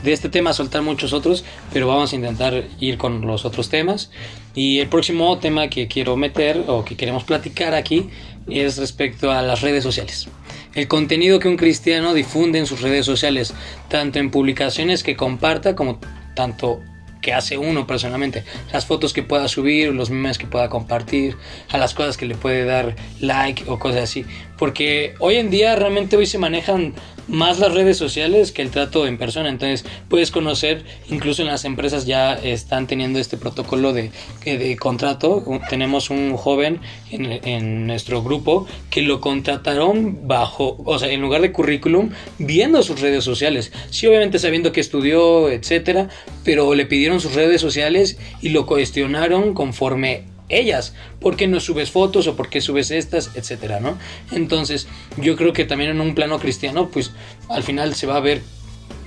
[0.03, 4.11] de este tema soltar muchos otros, pero vamos a intentar ir con los otros temas.
[4.53, 8.09] Y el próximo tema que quiero meter o que queremos platicar aquí
[8.49, 10.27] es respecto a las redes sociales.
[10.75, 13.53] El contenido que un cristiano difunde en sus redes sociales,
[13.89, 15.99] tanto en publicaciones que comparta como
[16.35, 16.81] tanto
[17.21, 21.37] que hace uno personalmente, las fotos que pueda subir, los memes que pueda compartir,
[21.69, 24.25] a las cosas que le puede dar like o cosas así.
[24.57, 26.93] Porque hoy en día realmente hoy se manejan
[27.27, 29.49] más las redes sociales que el trato en persona.
[29.49, 34.11] Entonces puedes conocer, incluso en las empresas ya están teniendo este protocolo de,
[34.45, 35.43] de contrato.
[35.69, 36.79] Tenemos un joven
[37.11, 42.83] en, en nuestro grupo que lo contrataron bajo, o sea, en lugar de currículum, viendo
[42.83, 43.71] sus redes sociales.
[43.89, 46.09] Sí, obviamente sabiendo que estudió, etcétera,
[46.43, 51.91] pero le pidieron sus redes sociales y lo cuestionaron conforme ellas, ¿por qué no subes
[51.91, 53.97] fotos o por qué subes estas, etcétera, ¿no?
[54.31, 57.11] Entonces, yo creo que también en un plano cristiano, pues
[57.49, 58.41] al final se va a ver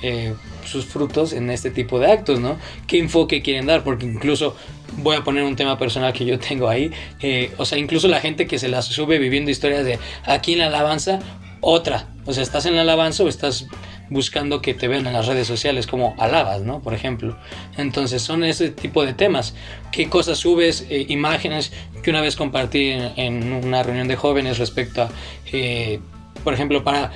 [0.02, 2.58] eh, sus frutos en este tipo de actos, ¿no?
[2.86, 3.84] ¿Qué enfoque quieren dar?
[3.84, 4.56] Porque incluso
[4.98, 8.20] voy a poner un tema personal que yo tengo ahí, eh, o sea, incluso la
[8.20, 11.20] gente que se las sube viviendo historias de aquí en la alabanza,
[11.60, 13.66] otra, o sea, estás en la alabanza o estás
[14.10, 16.80] buscando que te vean en las redes sociales como alabas, ¿no?
[16.80, 17.36] Por ejemplo.
[17.76, 19.54] Entonces son ese tipo de temas.
[19.92, 20.86] ¿Qué cosas subes?
[20.88, 25.10] Eh, imágenes que una vez compartí en, una reunión de jóvenes respecto a,
[25.52, 26.00] eh,
[26.44, 27.12] por ejemplo, para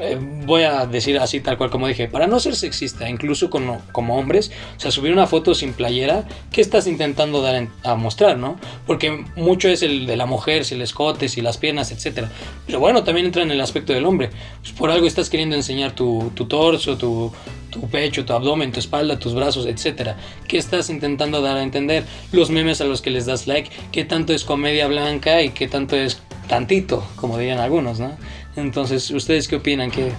[0.00, 3.82] eh, voy a decir así tal cual como dije, para no ser sexista, incluso como,
[3.92, 7.94] como hombres, o sea, subir una foto sin playera, ¿qué estás intentando dar en- a
[7.94, 8.56] mostrar, no?
[8.86, 12.30] Porque mucho es el de la mujer, si el escote, si las piernas, etcétera.
[12.66, 14.30] Pero bueno, también entra en el aspecto del hombre.
[14.60, 17.32] Pues por algo estás queriendo enseñar tu, tu torso, tu,
[17.70, 20.16] tu pecho, tu abdomen, tu espalda, tus brazos, etcétera.
[20.48, 22.04] ¿Qué estás intentando dar a entender?
[22.32, 25.68] Los memes a los que les das like, qué tanto es comedia blanca y qué
[25.68, 28.16] tanto es tantito, como dirían algunos, ¿no?
[28.56, 29.90] Entonces, ¿ustedes qué opinan?
[29.90, 30.12] ¿Qué,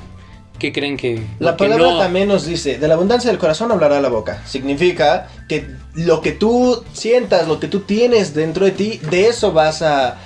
[0.60, 1.22] qué creen que...
[1.40, 4.42] La que palabra no- también nos dice, de la abundancia del corazón hablará la boca.
[4.46, 9.52] Significa que lo que tú sientas, lo que tú tienes dentro de ti, de eso
[9.52, 10.18] vas a,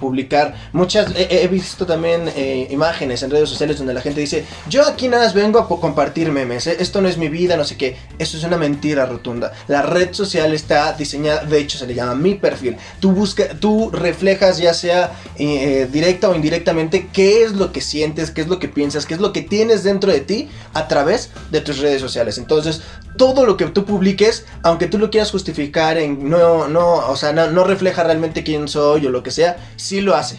[0.00, 0.54] publicar.
[0.72, 5.08] Muchas, he, visto también eh, imágenes en redes sociales donde la gente dice, yo aquí
[5.08, 7.96] nada más vengo a compartir memes, eh, esto no es mi vida, no sé qué.
[8.18, 9.52] Eso es una mentira rotunda.
[9.68, 12.76] La red social está diseñada, de hecho se le llama mi perfil.
[13.00, 18.30] Tú, busca, tú reflejas ya sea eh, directa o indirectamente qué es lo que sientes,
[18.30, 21.30] qué es lo que piensas, qué es lo que tienes dentro de ti a través
[21.50, 22.38] de tus redes sociales.
[22.38, 22.80] Entonces,
[23.16, 27.32] todo lo que tú publiques, aunque tú lo quieras justificar en no, no, o sea,
[27.32, 30.38] no, refleja realmente quién soy o lo que sea, sí lo hace.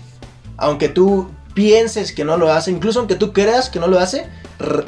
[0.57, 4.27] Aunque tú pienses que no lo hace, incluso aunque tú creas que no lo hace,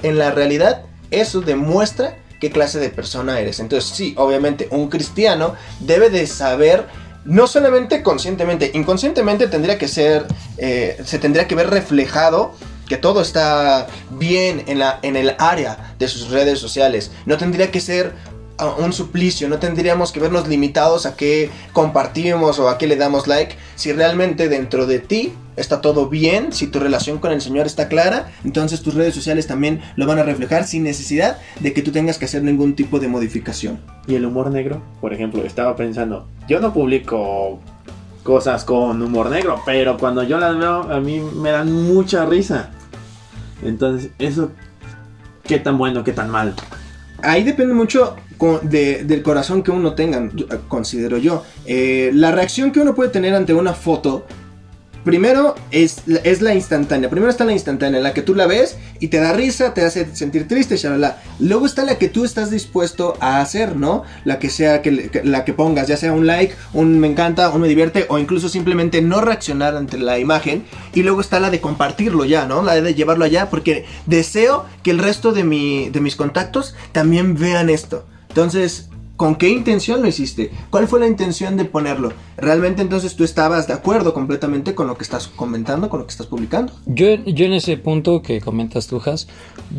[0.04, 3.60] en la realidad eso demuestra qué clase de persona eres.
[3.60, 6.86] Entonces, sí, obviamente, un cristiano debe de saber
[7.26, 10.26] no solamente conscientemente, inconscientemente tendría que ser,
[10.58, 12.54] eh, se tendría que ver reflejado
[12.88, 17.12] que todo está bien en, la, en el área de sus redes sociales.
[17.26, 18.14] No tendría que ser
[18.80, 23.28] un suplicio, no tendríamos que vernos limitados a qué compartimos o a qué le damos
[23.28, 23.56] like.
[23.76, 27.88] Si realmente dentro de ti está todo bien, si tu relación con el Señor está
[27.88, 31.92] clara, entonces tus redes sociales también lo van a reflejar sin necesidad de que tú
[31.92, 33.80] tengas que hacer ningún tipo de modificación.
[34.08, 37.60] Y el humor negro, por ejemplo, estaba pensando, yo no publico
[38.24, 42.72] cosas con humor negro, pero cuando yo las veo a mí me dan mucha risa.
[43.64, 44.52] Entonces, eso,
[45.44, 46.54] ¿qué tan bueno, qué tan mal?
[47.24, 48.16] Ahí depende mucho
[48.64, 51.44] de- del corazón que uno tenga, yo- considero yo.
[51.66, 54.26] Eh, la reacción que uno puede tener ante una foto
[55.04, 57.10] primero es, es la instantánea.
[57.10, 60.14] Primero está la instantánea, la que tú la ves y te da risa, te hace
[60.14, 61.22] sentir triste, shalala.
[61.40, 64.04] Luego está la que tú estás dispuesto a hacer, ¿no?
[64.26, 67.62] La que sea que- la que pongas, ya sea un like, un me encanta, un
[67.62, 70.66] me divierte o incluso simplemente no reaccionar ante la imagen.
[70.94, 72.62] Y luego está la de compartirlo ya, ¿no?
[72.62, 77.36] La de llevarlo allá porque deseo que el resto de, mi, de mis contactos también
[77.36, 78.04] vean esto.
[78.38, 80.52] Entonces, ¿Con qué intención lo hiciste?
[80.70, 82.14] ¿Cuál fue la intención de ponerlo?
[82.38, 86.12] ¿Realmente entonces tú estabas de acuerdo completamente con lo que estás comentando, con lo que
[86.12, 86.72] estás publicando?
[86.86, 89.28] Yo, yo en ese punto que comentas tú, Has,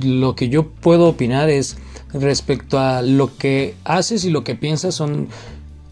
[0.03, 1.77] lo que yo puedo opinar es
[2.13, 5.29] respecto a lo que haces y lo que piensas son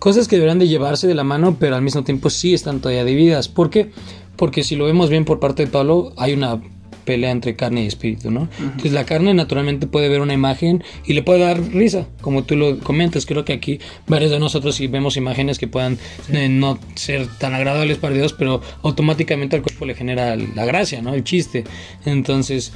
[0.01, 3.05] cosas que deberán de llevarse de la mano, pero al mismo tiempo sí están todavía
[3.05, 3.47] divididas.
[3.47, 3.93] ¿Por qué?
[4.35, 6.61] Porque si lo vemos bien por parte de Pablo, hay una
[7.07, 8.49] pelea entre carne y espíritu, ¿no?
[8.59, 12.57] Entonces la carne naturalmente puede ver una imagen y le puede dar risa, como tú
[12.57, 13.25] lo comentas.
[13.25, 15.97] Creo que aquí varios de nosotros sí vemos imágenes que puedan
[16.31, 21.01] eh, no ser tan agradables para Dios, pero automáticamente al cuerpo le genera la gracia,
[21.01, 21.15] ¿no?
[21.15, 21.65] El chiste.
[22.05, 22.73] Entonces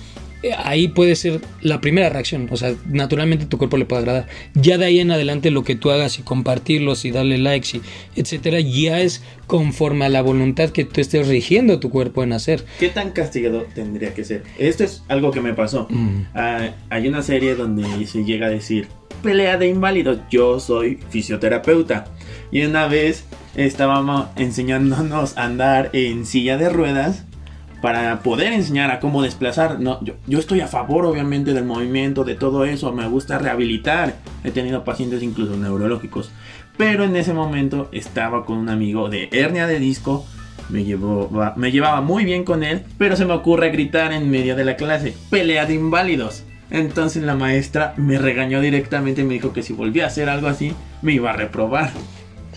[0.59, 4.27] ahí puede ser la primera reacción, o sea, naturalmente tu cuerpo le puede agradar.
[4.55, 7.83] Ya de ahí en adelante lo que tú hagas y compartirlos y darle likes y
[8.17, 12.65] etcétera, ya es conforme a la voluntad que tú estés rigiendo tu cuerpo en hacer.
[12.79, 14.45] ¿Qué tan castigado tendría que ser?
[14.59, 15.87] Esto es algo que me pasó.
[15.91, 16.23] Mm.
[16.35, 18.89] Ah, hay una serie donde se llega a decir
[19.23, 20.21] pelea de inválidos.
[20.31, 22.07] Yo soy fisioterapeuta.
[22.51, 23.25] Y una vez
[23.55, 27.25] estábamos enseñándonos a andar en silla de ruedas
[27.81, 29.81] para poder enseñar a cómo desplazar.
[29.81, 32.93] No, yo, yo estoy a favor, obviamente, del movimiento, de todo eso.
[32.93, 34.17] Me gusta rehabilitar.
[34.45, 36.31] He tenido pacientes incluso neurológicos.
[36.77, 40.27] Pero en ese momento estaba con un amigo de hernia de disco.
[40.69, 44.55] Me, llevó, me llevaba muy bien con él, pero se me ocurre gritar en medio
[44.55, 46.45] de la clase, pelea de inválidos.
[46.71, 50.47] Entonces la maestra me regañó directamente y me dijo que si volvía a hacer algo
[50.47, 51.91] así, me iba a reprobar.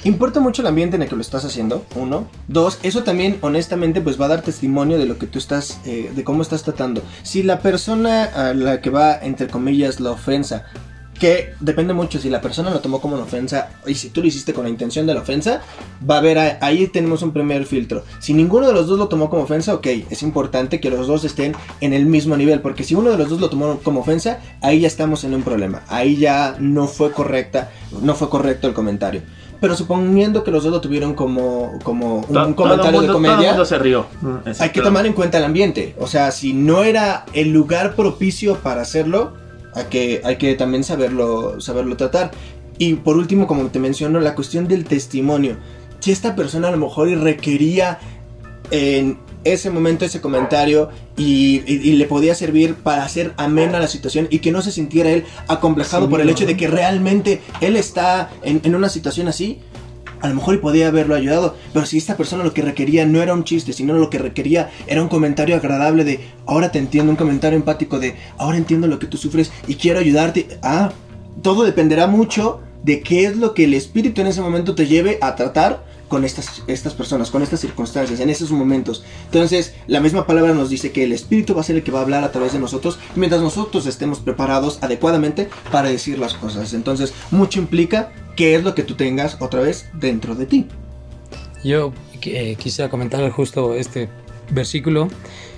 [0.03, 2.27] Importa mucho el ambiente en el que lo estás haciendo, uno.
[2.47, 6.11] Dos, eso también honestamente pues va a dar testimonio de lo que tú estás, eh,
[6.13, 7.01] de cómo estás tratando.
[7.23, 10.65] Si la persona a la que va, entre comillas, la ofensa,
[11.19, 14.27] que depende mucho si la persona lo tomó como una ofensa y si tú lo
[14.27, 15.61] hiciste con la intención de la ofensa,
[16.09, 18.03] va a haber, ahí tenemos un primer filtro.
[18.19, 21.23] Si ninguno de los dos lo tomó como ofensa, ok, es importante que los dos
[21.23, 24.39] estén en el mismo nivel, porque si uno de los dos lo tomó como ofensa,
[24.59, 25.83] ahí ya estamos en un problema.
[25.87, 29.21] Ahí ya no fue correcta, no fue correcto el comentario.
[29.63, 33.01] Pero suponiendo que los dos lo tuvieron como, como un todo comentario mundo- de Todo
[33.05, 34.05] el comedia, mundo se rió.
[34.59, 35.95] hay que tomar en cuenta el ambiente.
[35.99, 39.31] O sea, si no era el lugar propicio para hacerlo,
[39.73, 42.31] hay que, hay que también saberlo, saberlo tratar.
[42.77, 45.55] Y por último, como te menciono, la cuestión del testimonio.
[45.99, 47.99] Si esta persona a lo mejor requería
[48.69, 53.87] en ese momento ese comentario y, y- y le podía servir para hacer amena la
[53.87, 57.41] situación y que no se sintiera él acomplejado Sí, por el hecho de que realmente
[57.61, 59.59] él está en, en una situación así,
[60.21, 63.21] a lo mejor y podía haberlo ayudado, pero si esta persona lo que requería no
[63.21, 67.11] era un chiste, sino lo que requería era un comentario agradable de, ahora te entiendo,
[67.11, 70.47] un comentario empático de, ahora entiendo lo que tú sufres y quiero ayudarte.
[70.61, 70.93] Ah,
[71.41, 75.17] todo dependerá mucho de qué es lo que el espíritu en ese momento te lleve
[75.21, 79.03] a tratar con estas, estas personas, con estas circunstancias, en esos momentos.
[79.25, 81.97] Entonces, la misma palabra nos dice que el espíritu va a ser el que va
[81.97, 86.75] a hablar a través de nosotros, mientras nosotros estemos preparados adecuadamente para decir las cosas.
[86.75, 90.67] Entonces, mucho implica qué es lo que tú tengas otra vez dentro de ti.
[91.63, 92.55] Yo eh,
[92.91, 94.07] comentar justo este
[94.51, 95.07] versículo.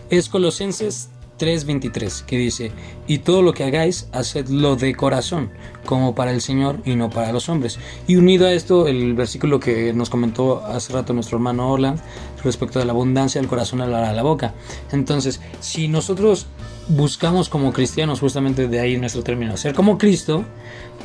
[0.09, 2.71] Es Colosenses 3:23 que dice,
[3.07, 5.51] y todo lo que hagáis, hacedlo de corazón,
[5.85, 7.79] como para el Señor y no para los hombres.
[8.07, 11.99] Y unido a esto, el versículo que nos comentó hace rato nuestro hermano Orland
[12.43, 14.53] respecto de la abundancia del corazón a la, a la boca.
[14.91, 16.47] Entonces, si nosotros
[16.87, 20.45] buscamos como cristianos, justamente de ahí nuestro término, ser como Cristo,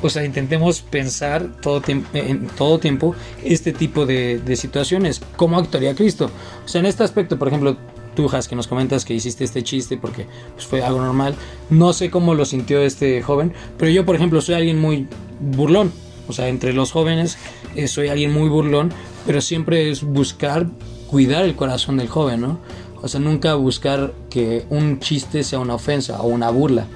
[0.02, 3.14] o sea, intentemos pensar todo en todo tiempo
[3.44, 5.20] este tipo de, de situaciones.
[5.36, 6.30] ¿Cómo actuaría Cristo?
[6.64, 7.76] O sea, en este aspecto, por ejemplo,
[8.20, 11.34] tú, Has, que nos comentas que hiciste este chiste porque pues, fue algo normal.
[11.70, 15.08] No sé cómo lo sintió este joven, pero yo, por ejemplo, soy alguien muy
[15.40, 15.92] burlón.
[16.28, 17.38] O sea, entre los jóvenes
[17.74, 18.92] eh, soy alguien muy burlón,
[19.26, 20.66] pero siempre es buscar
[21.06, 22.60] cuidar el corazón del joven, ¿no?
[23.02, 26.86] O sea, nunca buscar que un chiste sea una ofensa o una burla.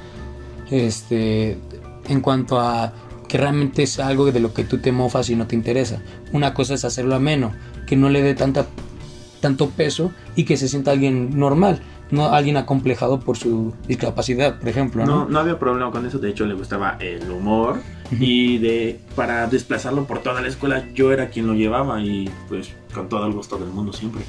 [0.71, 1.57] Este,
[2.09, 2.93] en cuanto a
[3.29, 6.03] que realmente es algo de lo que tú te mofas y no te interesa.
[6.33, 7.53] Una cosa es hacerlo ameno,
[7.87, 8.67] que no le dé tanta,
[9.45, 14.71] tanto peso y que se sienta alguien normal, no alguien acomplejado por su discapacidad, por
[14.71, 15.05] ejemplo.
[15.05, 15.29] No, ¿no?
[15.29, 17.77] no había problema con eso, de hecho le gustaba el humor
[18.11, 22.73] y de para desplazarlo por toda la escuela yo era quien lo llevaba y pues
[22.95, 24.23] con todo el gusto del mundo siempre.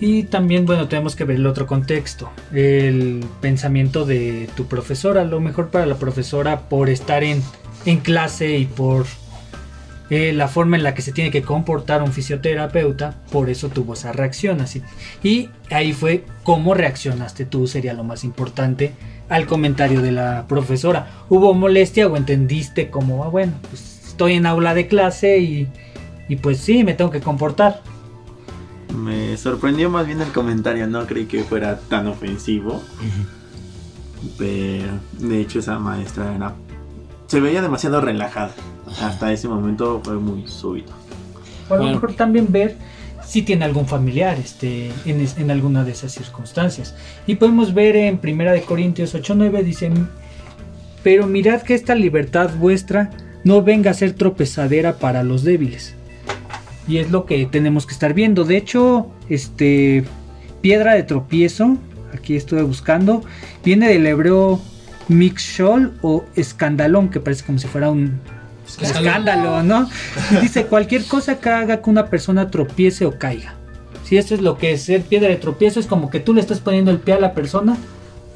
[0.00, 5.22] Y también, bueno, tenemos que ver el otro contexto, el pensamiento de tu profesora.
[5.22, 7.42] A lo mejor para la profesora, por estar en,
[7.84, 9.04] en clase y por
[10.10, 13.94] eh, la forma en la que se tiene que comportar un fisioterapeuta, por eso tuvo
[13.94, 14.82] esa reacción así.
[15.22, 18.92] Y ahí fue cómo reaccionaste tú, sería lo más importante
[19.28, 21.10] al comentario de la profesora.
[21.28, 25.68] ¿Hubo molestia o entendiste como, ah, bueno, pues estoy en aula de clase y,
[26.28, 27.82] y pues sí, me tengo que comportar?
[28.96, 32.82] Me sorprendió más bien el comentario, no creí que fuera tan ofensivo.
[34.36, 36.54] Pero de hecho esa maestra era...
[37.28, 38.50] Se veía demasiado relajada.
[39.00, 40.92] Hasta ese momento fue muy súbito.
[41.68, 41.96] O a lo Bueno.
[42.00, 42.76] mejor también ver
[43.24, 46.94] si tiene algún familiar este, en, es- en alguna de esas circunstancias.
[47.26, 49.90] Y podemos ver en Primera de Corintios 8.9 dice,
[51.02, 53.10] pero mirad que esta libertad vuestra
[53.44, 55.94] no venga a ser tropezadera para los débiles.
[56.88, 58.44] Y es lo que tenemos que estar viendo.
[58.44, 60.04] De hecho, este
[60.62, 61.76] piedra de tropiezo,
[62.14, 63.22] aquí estuve buscando,
[63.62, 64.58] viene del hebreo
[65.08, 68.20] mixol o escandalón, que parece como si fuera un
[68.80, 69.88] escándalo, ¿no?
[70.40, 73.54] Dice cualquier cosa que haga que una persona tropiece o caiga.
[74.04, 76.40] Si eso es lo que es ser piedra de tropiezo, es como que tú le
[76.40, 77.76] estás poniendo el pie a la persona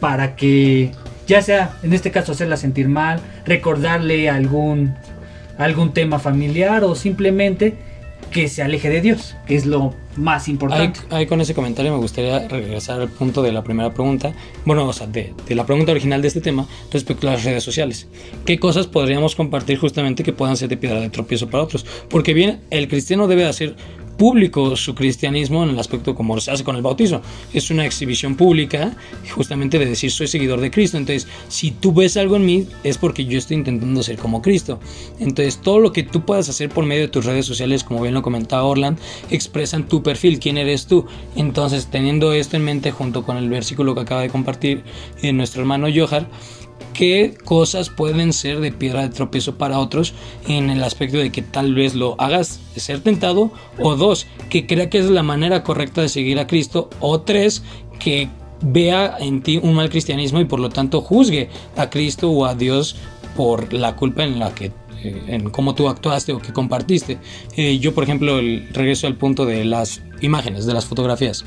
[0.00, 0.92] para que,
[1.26, 4.94] ya sea, en este caso, hacerla sentir mal, recordarle algún,
[5.58, 7.78] algún tema familiar o simplemente
[8.32, 11.00] que se aleje de Dios, que es lo más Ahí, importante.
[11.10, 14.32] ahí con ese comentario me gustaría regresar al punto de la primera pregunta,
[14.64, 17.62] bueno, o sea, de, de la pregunta original de este tema respecto a las redes
[17.62, 18.08] sociales.
[18.44, 21.86] ¿Qué cosas podríamos compartir justamente que puedan ser de piedra de tropiezo para otros?
[22.08, 23.76] Porque bien, el cristiano debe hacer
[24.16, 27.20] público su cristianismo en el aspecto como se hace con el bautismo.
[27.52, 28.96] Es una exhibición pública
[29.34, 30.96] justamente de decir soy seguidor de Cristo.
[30.96, 34.78] Entonces, si tú ves algo en mí es porque yo estoy intentando ser como Cristo.
[35.18, 38.14] Entonces, todo lo que tú puedas hacer por medio de tus redes sociales, como bien
[38.14, 38.98] lo comentaba Orland,
[39.30, 41.06] expresan tu perfil, quién eres tú.
[41.36, 44.84] Entonces, teniendo esto en mente junto con el versículo que acaba de compartir
[45.22, 46.26] eh, nuestro hermano Johar,
[46.92, 50.14] qué cosas pueden ser de piedra de tropiezo para otros
[50.46, 54.90] en el aspecto de que tal vez lo hagas ser tentado o dos, que crea
[54.90, 57.62] que es la manera correcta de seguir a Cristo o tres,
[57.98, 58.28] que
[58.62, 62.54] vea en ti un mal cristianismo y por lo tanto juzgue a Cristo o a
[62.54, 62.96] Dios
[63.36, 64.70] por la culpa en la que
[65.04, 67.18] eh, en cómo tú actuaste o que compartiste.
[67.56, 71.44] Eh, yo, por ejemplo, el- regreso al punto de las imágenes, de las fotografías.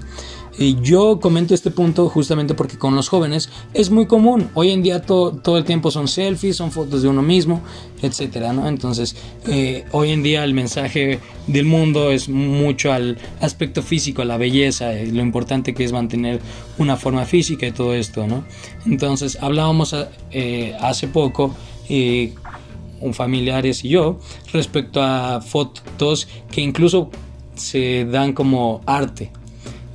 [0.57, 4.49] Y yo comento este punto justamente porque con los jóvenes es muy común.
[4.53, 7.61] Hoy en día to- todo el tiempo son selfies, son fotos de uno mismo,
[8.01, 8.65] etcétera, ¿no?
[8.69, 14.25] Entonces, eh, hoy en día el mensaje del mundo es mucho al aspecto físico, a
[14.25, 16.39] la belleza, eh, lo importante que es mantener
[16.77, 18.45] una forma física y todo esto, ¿no?
[18.85, 19.93] Entonces, hablábamos
[20.31, 21.53] eh, hace poco.
[23.05, 24.19] Un familiares y yo
[24.51, 27.09] respecto a fotos que incluso
[27.55, 29.31] se dan como arte.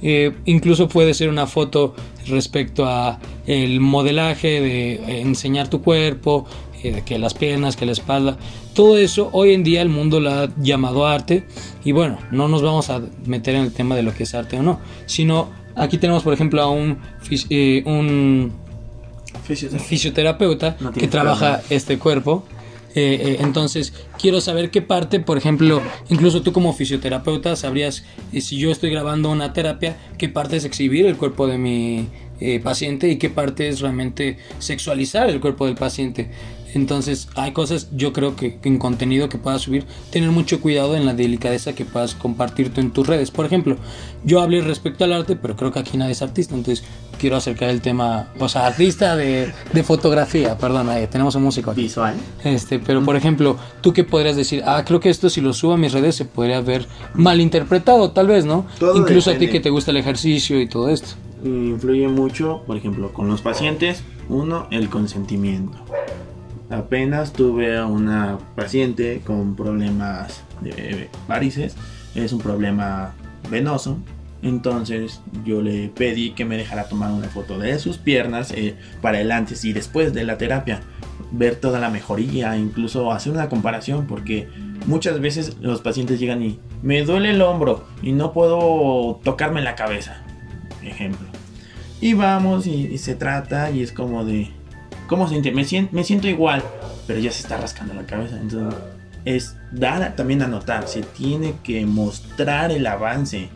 [0.03, 1.95] Eh, incluso puede ser una foto
[2.27, 6.47] respecto a el modelaje de enseñar tu cuerpo,
[6.83, 8.39] eh, que las piernas, que la espalda,
[8.73, 11.45] todo eso hoy en día el mundo lo ha llamado arte
[11.85, 14.59] y bueno, no nos vamos a meter en el tema de lo que es arte
[14.59, 16.97] o no, sino aquí tenemos por ejemplo a un,
[17.51, 18.53] eh, un
[19.85, 21.65] fisioterapeuta No que trabaja problema.
[21.69, 22.45] este cuerpo.
[22.95, 28.41] Eh, eh, entonces, quiero saber qué parte, por ejemplo, incluso tú como fisioterapeuta sabrías eh,
[28.41, 32.09] si yo estoy grabando una terapia, qué parte es exhibir el cuerpo de mi
[32.43, 36.31] eh, paciente y qué parte es realmente sexualizar el cuerpo del paciente.
[36.75, 40.97] Entonces, hay cosas, yo creo que, que en contenido que puedas subir, tener mucho cuidado
[40.97, 43.31] en la delicadeza que puedas compartir tú en tus redes.
[43.31, 43.77] Por ejemplo,
[44.25, 46.85] yo hablé respecto al arte, pero creo que aquí nadie es artista, entonces
[47.19, 51.71] quiero acercar el tema, o sea, artista de, de fotografía, perdón, ahí tenemos un músico
[51.71, 51.83] aquí.
[51.83, 52.15] Visual.
[52.45, 55.75] Este, pero por ejemplo, tú qué podrías decir, ah, creo que esto si lo subo
[55.75, 58.67] a mis redes se podría ver malinterpretado, tal vez, ¿no?
[58.79, 61.09] Todo Incluso a ti que te gusta el ejercicio y todo esto.
[61.45, 64.03] influye mucho, por ejemplo, con los pacientes.
[64.29, 65.77] Uno, el consentimiento.
[66.71, 71.75] Apenas tuve a una paciente con problemas de varices.
[72.15, 73.13] Es un problema
[73.51, 73.99] venoso.
[74.43, 79.21] Entonces yo le pedí que me dejara tomar una foto de sus piernas eh, para
[79.21, 80.81] el antes y después de la terapia.
[81.33, 84.49] Ver toda la mejoría, incluso hacer una comparación porque
[84.87, 89.75] muchas veces los pacientes llegan y me duele el hombro y no puedo tocarme la
[89.75, 90.23] cabeza.
[90.83, 91.27] Ejemplo.
[92.01, 94.51] Y vamos y, y se trata y es como de...
[95.11, 95.51] ¿Cómo se siente?
[95.53, 96.63] Me, me siento igual,
[97.07, 98.41] pero ya se está rascando la cabeza.
[98.41, 98.79] Entonces
[99.27, 103.49] es dar a- también a notar, se tiene que mostrar el avance,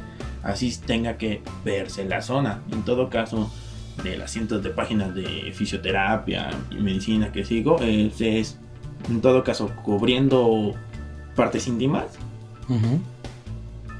[0.42, 2.60] así tenga que verse la zona.
[2.72, 3.50] En todo caso,
[4.02, 8.58] de las cientos de páginas de fisioterapia y medicina que sigo, es, es
[9.08, 10.74] en todo caso cubriendo
[11.36, 12.06] partes íntimas
[12.68, 12.98] Ujú.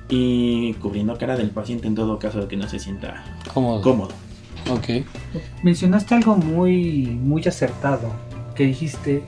[0.09, 3.23] y cubriendo cara del paciente en todo caso de que no se sienta
[3.55, 3.81] Cómodo.
[3.83, 4.11] cómodo.
[4.70, 5.05] Ok.
[5.62, 8.12] Mencionaste algo muy, muy acertado,
[8.55, 9.22] que dijiste,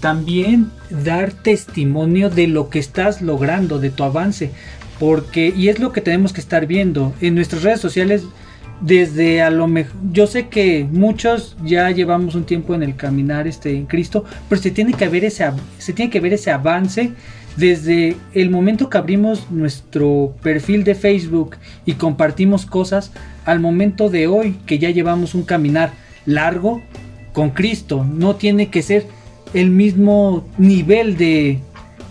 [0.00, 4.50] también dar testimonio de lo que estás logrando, de tu avance.
[4.98, 8.24] Porque, y es lo que tenemos que estar viendo en nuestras redes sociales,
[8.80, 13.46] desde a lo mejor, yo sé que muchos ya llevamos un tiempo en el caminar
[13.46, 17.12] este, en Cristo, pero se tiene que ver ese, se tiene que ver ese avance
[17.56, 21.56] desde el momento que abrimos nuestro perfil de Facebook
[21.86, 23.12] y compartimos cosas
[23.46, 25.92] al momento de hoy que ya llevamos un caminar
[26.26, 26.82] largo
[27.32, 28.04] con Cristo.
[28.04, 29.06] No tiene que ser
[29.54, 31.60] el mismo nivel de,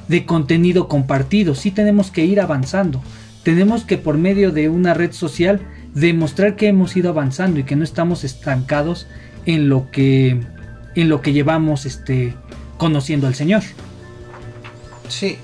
[0.08, 1.54] de contenido compartido.
[1.54, 3.04] Sí tenemos que ir avanzando.
[3.44, 5.62] Tenemos que por medio de una red social
[5.96, 9.08] demostrar que hemos ido avanzando y que no estamos estancados
[9.46, 10.40] en lo que
[10.94, 12.36] en lo que llevamos este
[12.78, 13.64] conociendo al Señor.
[15.08, 15.38] Sí,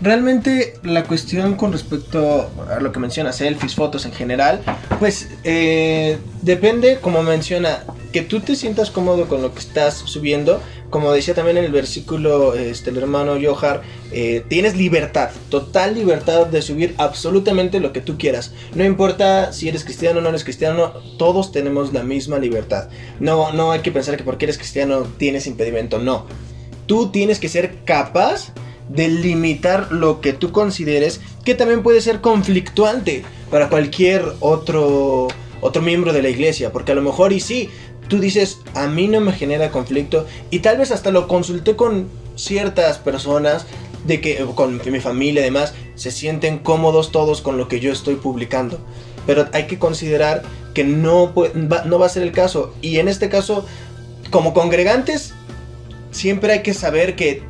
[0.00, 4.60] realmente la cuestión con respecto a lo que menciona, selfies, fotos en general,
[4.98, 10.60] pues eh, depende, como menciona, que tú te sientas cómodo con lo que estás subiendo.
[10.92, 13.80] Como decía también en el versículo este, el hermano Johar,
[14.10, 18.52] eh, tienes libertad, total libertad de subir absolutamente lo que tú quieras.
[18.74, 22.90] No importa si eres cristiano o no eres cristiano, todos tenemos la misma libertad.
[23.20, 26.26] No, no hay que pensar que porque eres cristiano tienes impedimento, no.
[26.84, 28.52] Tú tienes que ser capaz
[28.90, 35.28] de limitar lo que tú consideres que también puede ser conflictuante para cualquier otro
[35.62, 37.70] otro miembro de la iglesia, porque a lo mejor y sí,
[38.08, 42.08] tú dices, a mí no me genera conflicto y tal vez hasta lo consulté con
[42.36, 43.66] ciertas personas
[44.06, 47.92] de que con mi familia y demás se sienten cómodos todos con lo que yo
[47.92, 48.80] estoy publicando.
[49.26, 50.42] Pero hay que considerar
[50.74, 51.32] que no,
[51.84, 52.74] no va a ser el caso.
[52.82, 53.64] Y en este caso,
[54.30, 55.34] como congregantes,
[56.10, 57.42] siempre hay que saber que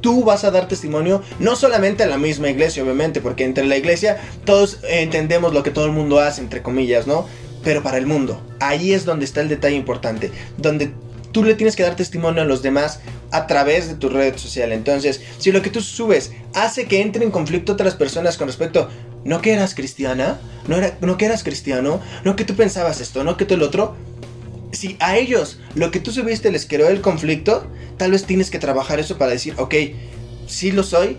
[0.00, 3.76] tú vas a dar testimonio, no solamente a la misma iglesia, obviamente, porque entre la
[3.76, 7.26] iglesia todos entendemos lo que todo el mundo hace, entre comillas, ¿no?
[7.66, 10.92] Pero para el mundo, ahí es donde está el detalle importante, donde
[11.32, 13.00] tú le tienes que dar testimonio a los demás
[13.32, 14.70] a través de tu red social.
[14.70, 18.88] Entonces, si lo que tú subes hace que entre en conflicto otras personas con respecto,
[19.24, 20.38] no que eras cristiana,
[20.68, 23.64] no, era, no que eras cristiano, no que tú pensabas esto, no que tú el
[23.64, 23.96] otro,
[24.70, 28.60] si a ellos lo que tú subiste les creó el conflicto, tal vez tienes que
[28.60, 29.74] trabajar eso para decir, ok,
[30.46, 31.18] sí lo soy.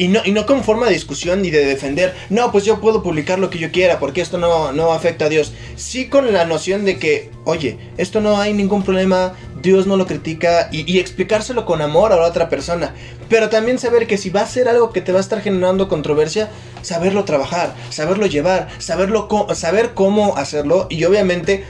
[0.00, 3.02] Y no, y no como forma de discusión ni de defender, no, pues yo puedo
[3.02, 5.52] publicar lo que yo quiera porque esto no, no afecta a Dios.
[5.76, 10.06] Sí con la noción de que, oye, esto no hay ningún problema, Dios no lo
[10.06, 12.94] critica y, y, explicárselo con amor a la otra persona.
[13.28, 15.86] Pero también saber que si va a ser algo que te va a estar generando
[15.86, 16.48] controversia,
[16.80, 21.64] saberlo trabajar, saberlo llevar, saberlo saber cómo hacerlo y obviamente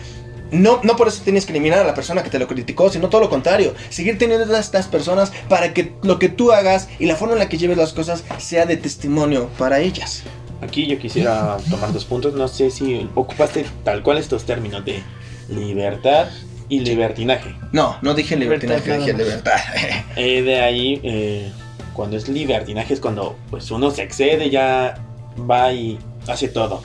[0.53, 3.09] no, no por eso tienes que eliminar a la persona que te lo criticó, sino
[3.09, 3.75] todo lo contrario.
[3.89, 7.41] Seguir teniendo a estas personas para que lo que tú hagas y la forma en
[7.41, 10.23] la que lleves las cosas sea de testimonio para ellas.
[10.63, 12.35] Aquí yo quisiera tomar dos puntos.
[12.35, 15.03] No sé si ocupaste tal cual estos términos de
[15.49, 16.29] libertad
[16.69, 17.55] y libertinaje.
[17.73, 19.57] No, no dije libertinaje, dije libertad.
[20.17, 21.53] Eh, de ahí, eh,
[21.95, 25.01] cuando es libertinaje es cuando pues uno se excede, ya
[25.49, 26.83] va y hace todo.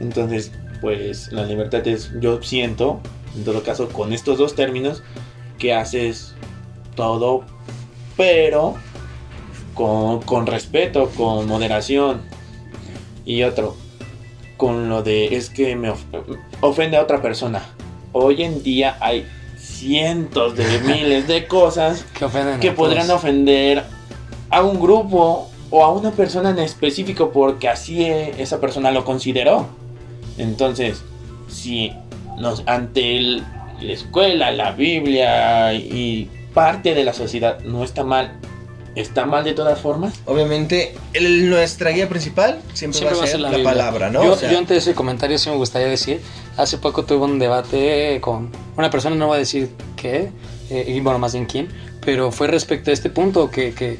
[0.00, 3.00] Entonces, pues la libertad es, yo siento,
[3.36, 5.02] en todo caso, con estos dos términos,
[5.58, 6.34] que haces
[6.94, 7.44] todo,
[8.16, 8.74] pero
[9.74, 12.22] con, respeto, con moderación.
[13.24, 13.76] Y otro,
[14.56, 15.92] con lo de es que me
[16.60, 17.62] ofende a otra persona.
[18.12, 19.26] Hoy en día hay
[19.56, 22.26] cientos de miles de cosas que,
[22.60, 23.84] que podrían ofender
[24.50, 29.68] a un grupo o a una persona en específico porque así esa persona lo consideró.
[30.38, 31.02] Entonces,
[31.48, 31.92] si
[32.38, 38.32] nos, ante la escuela, la Biblia y parte de la sociedad no está mal,
[38.94, 40.20] ¿está mal de todas formas?
[40.26, 44.22] Obviamente, nuestra guía principal siempre, va, a ser, la, palabra, ¿no?
[44.24, 46.20] Yo, yo, antes de ese comentario sí me gustaría decir,
[46.56, 50.30] hace poco tuve un debate con una persona, no voy a decir qué,
[50.70, 51.68] eh, y bueno, más bien quién,
[52.04, 53.98] pero fue respecto a este punto que, que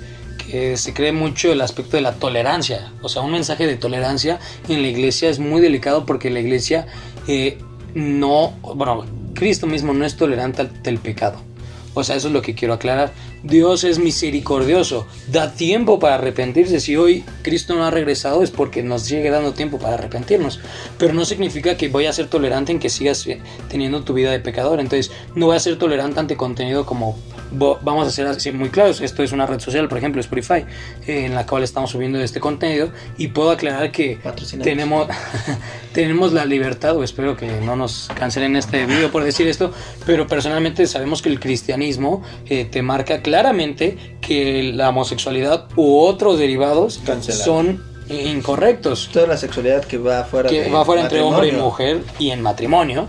[0.77, 2.93] se cree mucho el aspecto de la tolerancia.
[3.03, 4.39] O sea, un mensaje de tolerancia
[4.69, 6.87] en la iglesia es muy delicado porque la iglesia
[7.27, 7.59] eh,
[7.95, 11.51] no, bueno, Cristo mismo no es tolerante al pecado.
[11.93, 13.13] O sea, eso es lo que quiero aclarar.
[13.43, 16.79] Dios es misericordioso, da tiempo para arrepentirse.
[16.79, 20.61] Si hoy Cristo no ha regresado es porque nos sigue dando tiempo para arrepentirnos.
[20.99, 24.31] Pero no significa que voy a ser tolerante en que sigas eh, teniendo tu vida
[24.31, 24.79] de pecador.
[24.79, 27.19] Entonces, no voy a ser tolerante ante contenido como
[27.53, 29.01] vamos a ser así muy claros.
[29.01, 30.65] Esto es una red social, por ejemplo, Spotify,
[31.07, 32.91] eh, en la cual estamos subiendo este contenido.
[33.19, 34.19] Y puedo aclarar que
[34.63, 35.09] tenemos,
[35.93, 39.73] tenemos la libertad, o espero que no nos cancelen este video por decir esto,
[40.07, 46.39] pero personalmente sabemos que el cristianismo eh, te marca claramente que la homosexualidad u otros
[46.39, 49.09] derivados son incorrectos.
[49.13, 52.43] Toda la sexualidad que va fuera que va fuera entre hombre y mujer y en
[52.43, 53.09] matrimonio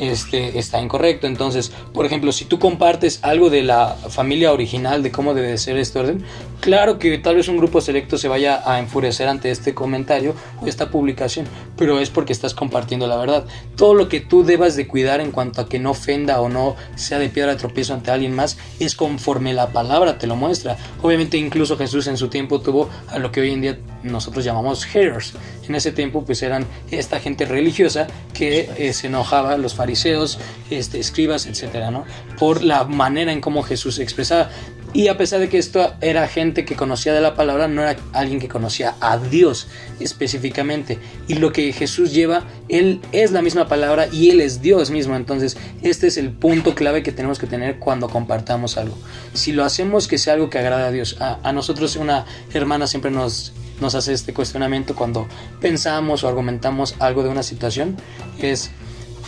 [0.00, 1.26] este, está incorrecto.
[1.26, 5.76] Entonces, por ejemplo, si tú compartes algo de la familia original, de cómo debe ser
[5.76, 6.24] este orden,
[6.60, 10.66] claro que tal vez un grupo selecto se vaya a enfurecer ante este comentario o
[10.66, 11.46] esta publicación,
[11.76, 13.44] pero es porque estás compartiendo la verdad.
[13.76, 16.76] Todo lo que tú debas de cuidar en cuanto a que no ofenda o no
[16.96, 20.76] sea de piedra de tropiezo ante alguien más es conforme la palabra te lo muestra.
[21.02, 24.84] Obviamente incluso Jesús en su tiempo tuvo a lo que hoy en día nosotros llamamos
[24.84, 25.34] haters.
[25.68, 30.98] En ese tiempo pues eran esta gente religiosa que eh, se enojaba, los fariseos, este,
[30.98, 32.04] escribas, etcétera, ¿no?
[32.38, 34.50] Por la manera en cómo Jesús se expresaba.
[34.94, 37.96] Y a pesar de que esto era gente que conocía de la palabra, no era
[38.14, 39.68] alguien que conocía a Dios
[40.00, 40.98] específicamente.
[41.26, 45.14] Y lo que Jesús lleva, Él es la misma palabra y Él es Dios mismo.
[45.14, 48.96] Entonces, este es el punto clave que tenemos que tener cuando compartamos algo.
[49.34, 51.18] Si lo hacemos, que sea algo que agrade a Dios.
[51.20, 52.24] A, a nosotros una
[52.54, 55.28] hermana siempre nos, nos hace este cuestionamiento cuando
[55.60, 57.96] pensamos o argumentamos algo de una situación.
[58.40, 58.70] Es,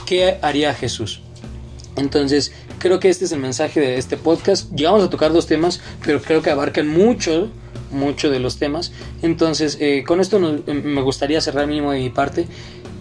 [0.07, 1.21] ¿qué haría Jesús?
[1.97, 4.73] Entonces, creo que este es el mensaje de este podcast.
[4.73, 7.51] Llegamos a tocar dos temas, pero creo que abarcan mucho,
[7.91, 8.93] mucho de los temas.
[9.23, 12.47] Entonces, eh, con esto no, me gustaría cerrar mínimo de mi parte.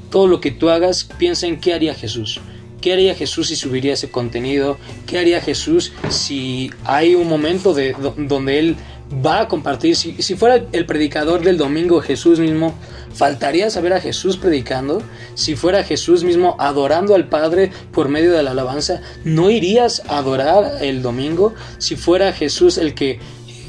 [0.10, 2.42] Todo lo que tú hagas, piensa en qué haría Jesús.
[2.82, 4.78] ¿Qué haría Jesús si subiría ese contenido?
[5.06, 8.78] ¿Qué haría Jesús si hay un momento de, donde Él
[9.14, 9.96] va a compartir?
[9.96, 12.76] Si, si fuera el predicador del domingo Jesús mismo,
[13.14, 15.02] ¿faltaría saber a Jesús predicando?
[15.36, 20.20] Si fuera Jesús mismo adorando al Padre por medio de la alabanza, ¿no irías a
[20.20, 21.54] adorar el domingo?
[21.78, 23.20] Si fuera Jesús el que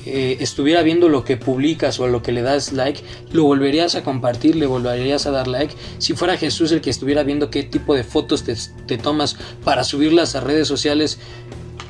[0.06, 4.02] eh, estuviera viendo lo que publicas o lo que le das like, lo volverías a
[4.02, 5.74] compartir, le volverías a dar like.
[5.98, 8.54] Si fuera Jesús el que estuviera viendo qué tipo de fotos te,
[8.86, 11.18] te tomas para subirlas a redes sociales,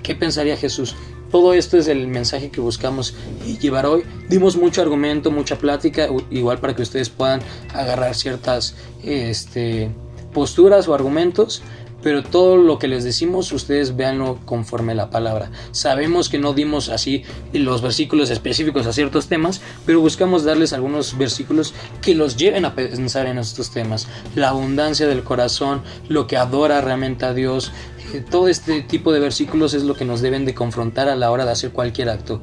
[0.03, 0.97] ¿qué pensaría Jesús?
[1.31, 3.15] Todo esto es el mensaje que buscamos
[3.61, 4.03] llevar hoy.
[4.29, 7.41] Dimos mucho argumento, mucha plática, igual para que ustedes puedan
[7.75, 9.91] agarrar ciertas este,
[10.33, 11.63] posturas o argumentos
[12.03, 15.51] pero todo lo que les decimos ustedes véanlo conforme la palabra.
[15.73, 21.17] Sabemos que no dimos así los versículos específicos a ciertos temas, pero buscamos darles algunos
[21.19, 24.09] versículos que los lleven a pensar en estos temas.
[24.35, 27.73] La abundancia del corazón, lo que adora realmente a Dios,
[28.19, 31.45] todo este tipo de versículos es lo que nos deben de confrontar a la hora
[31.45, 32.43] de hacer cualquier acto,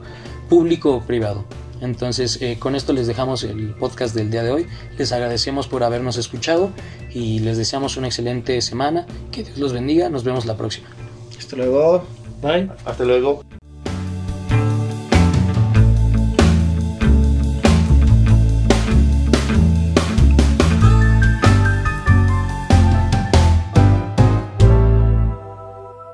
[0.49, 1.45] público o privado.
[1.82, 4.68] Entonces, eh, con esto les dejamos el podcast del día de hoy.
[4.97, 6.72] Les agradecemos por habernos escuchado
[7.13, 9.05] y les deseamos una excelente semana.
[9.32, 10.09] Que Dios los bendiga.
[10.09, 10.88] Nos vemos la próxima.
[11.38, 12.03] Hasta luego.
[12.41, 12.70] Bye.
[12.86, 13.43] Hasta luego.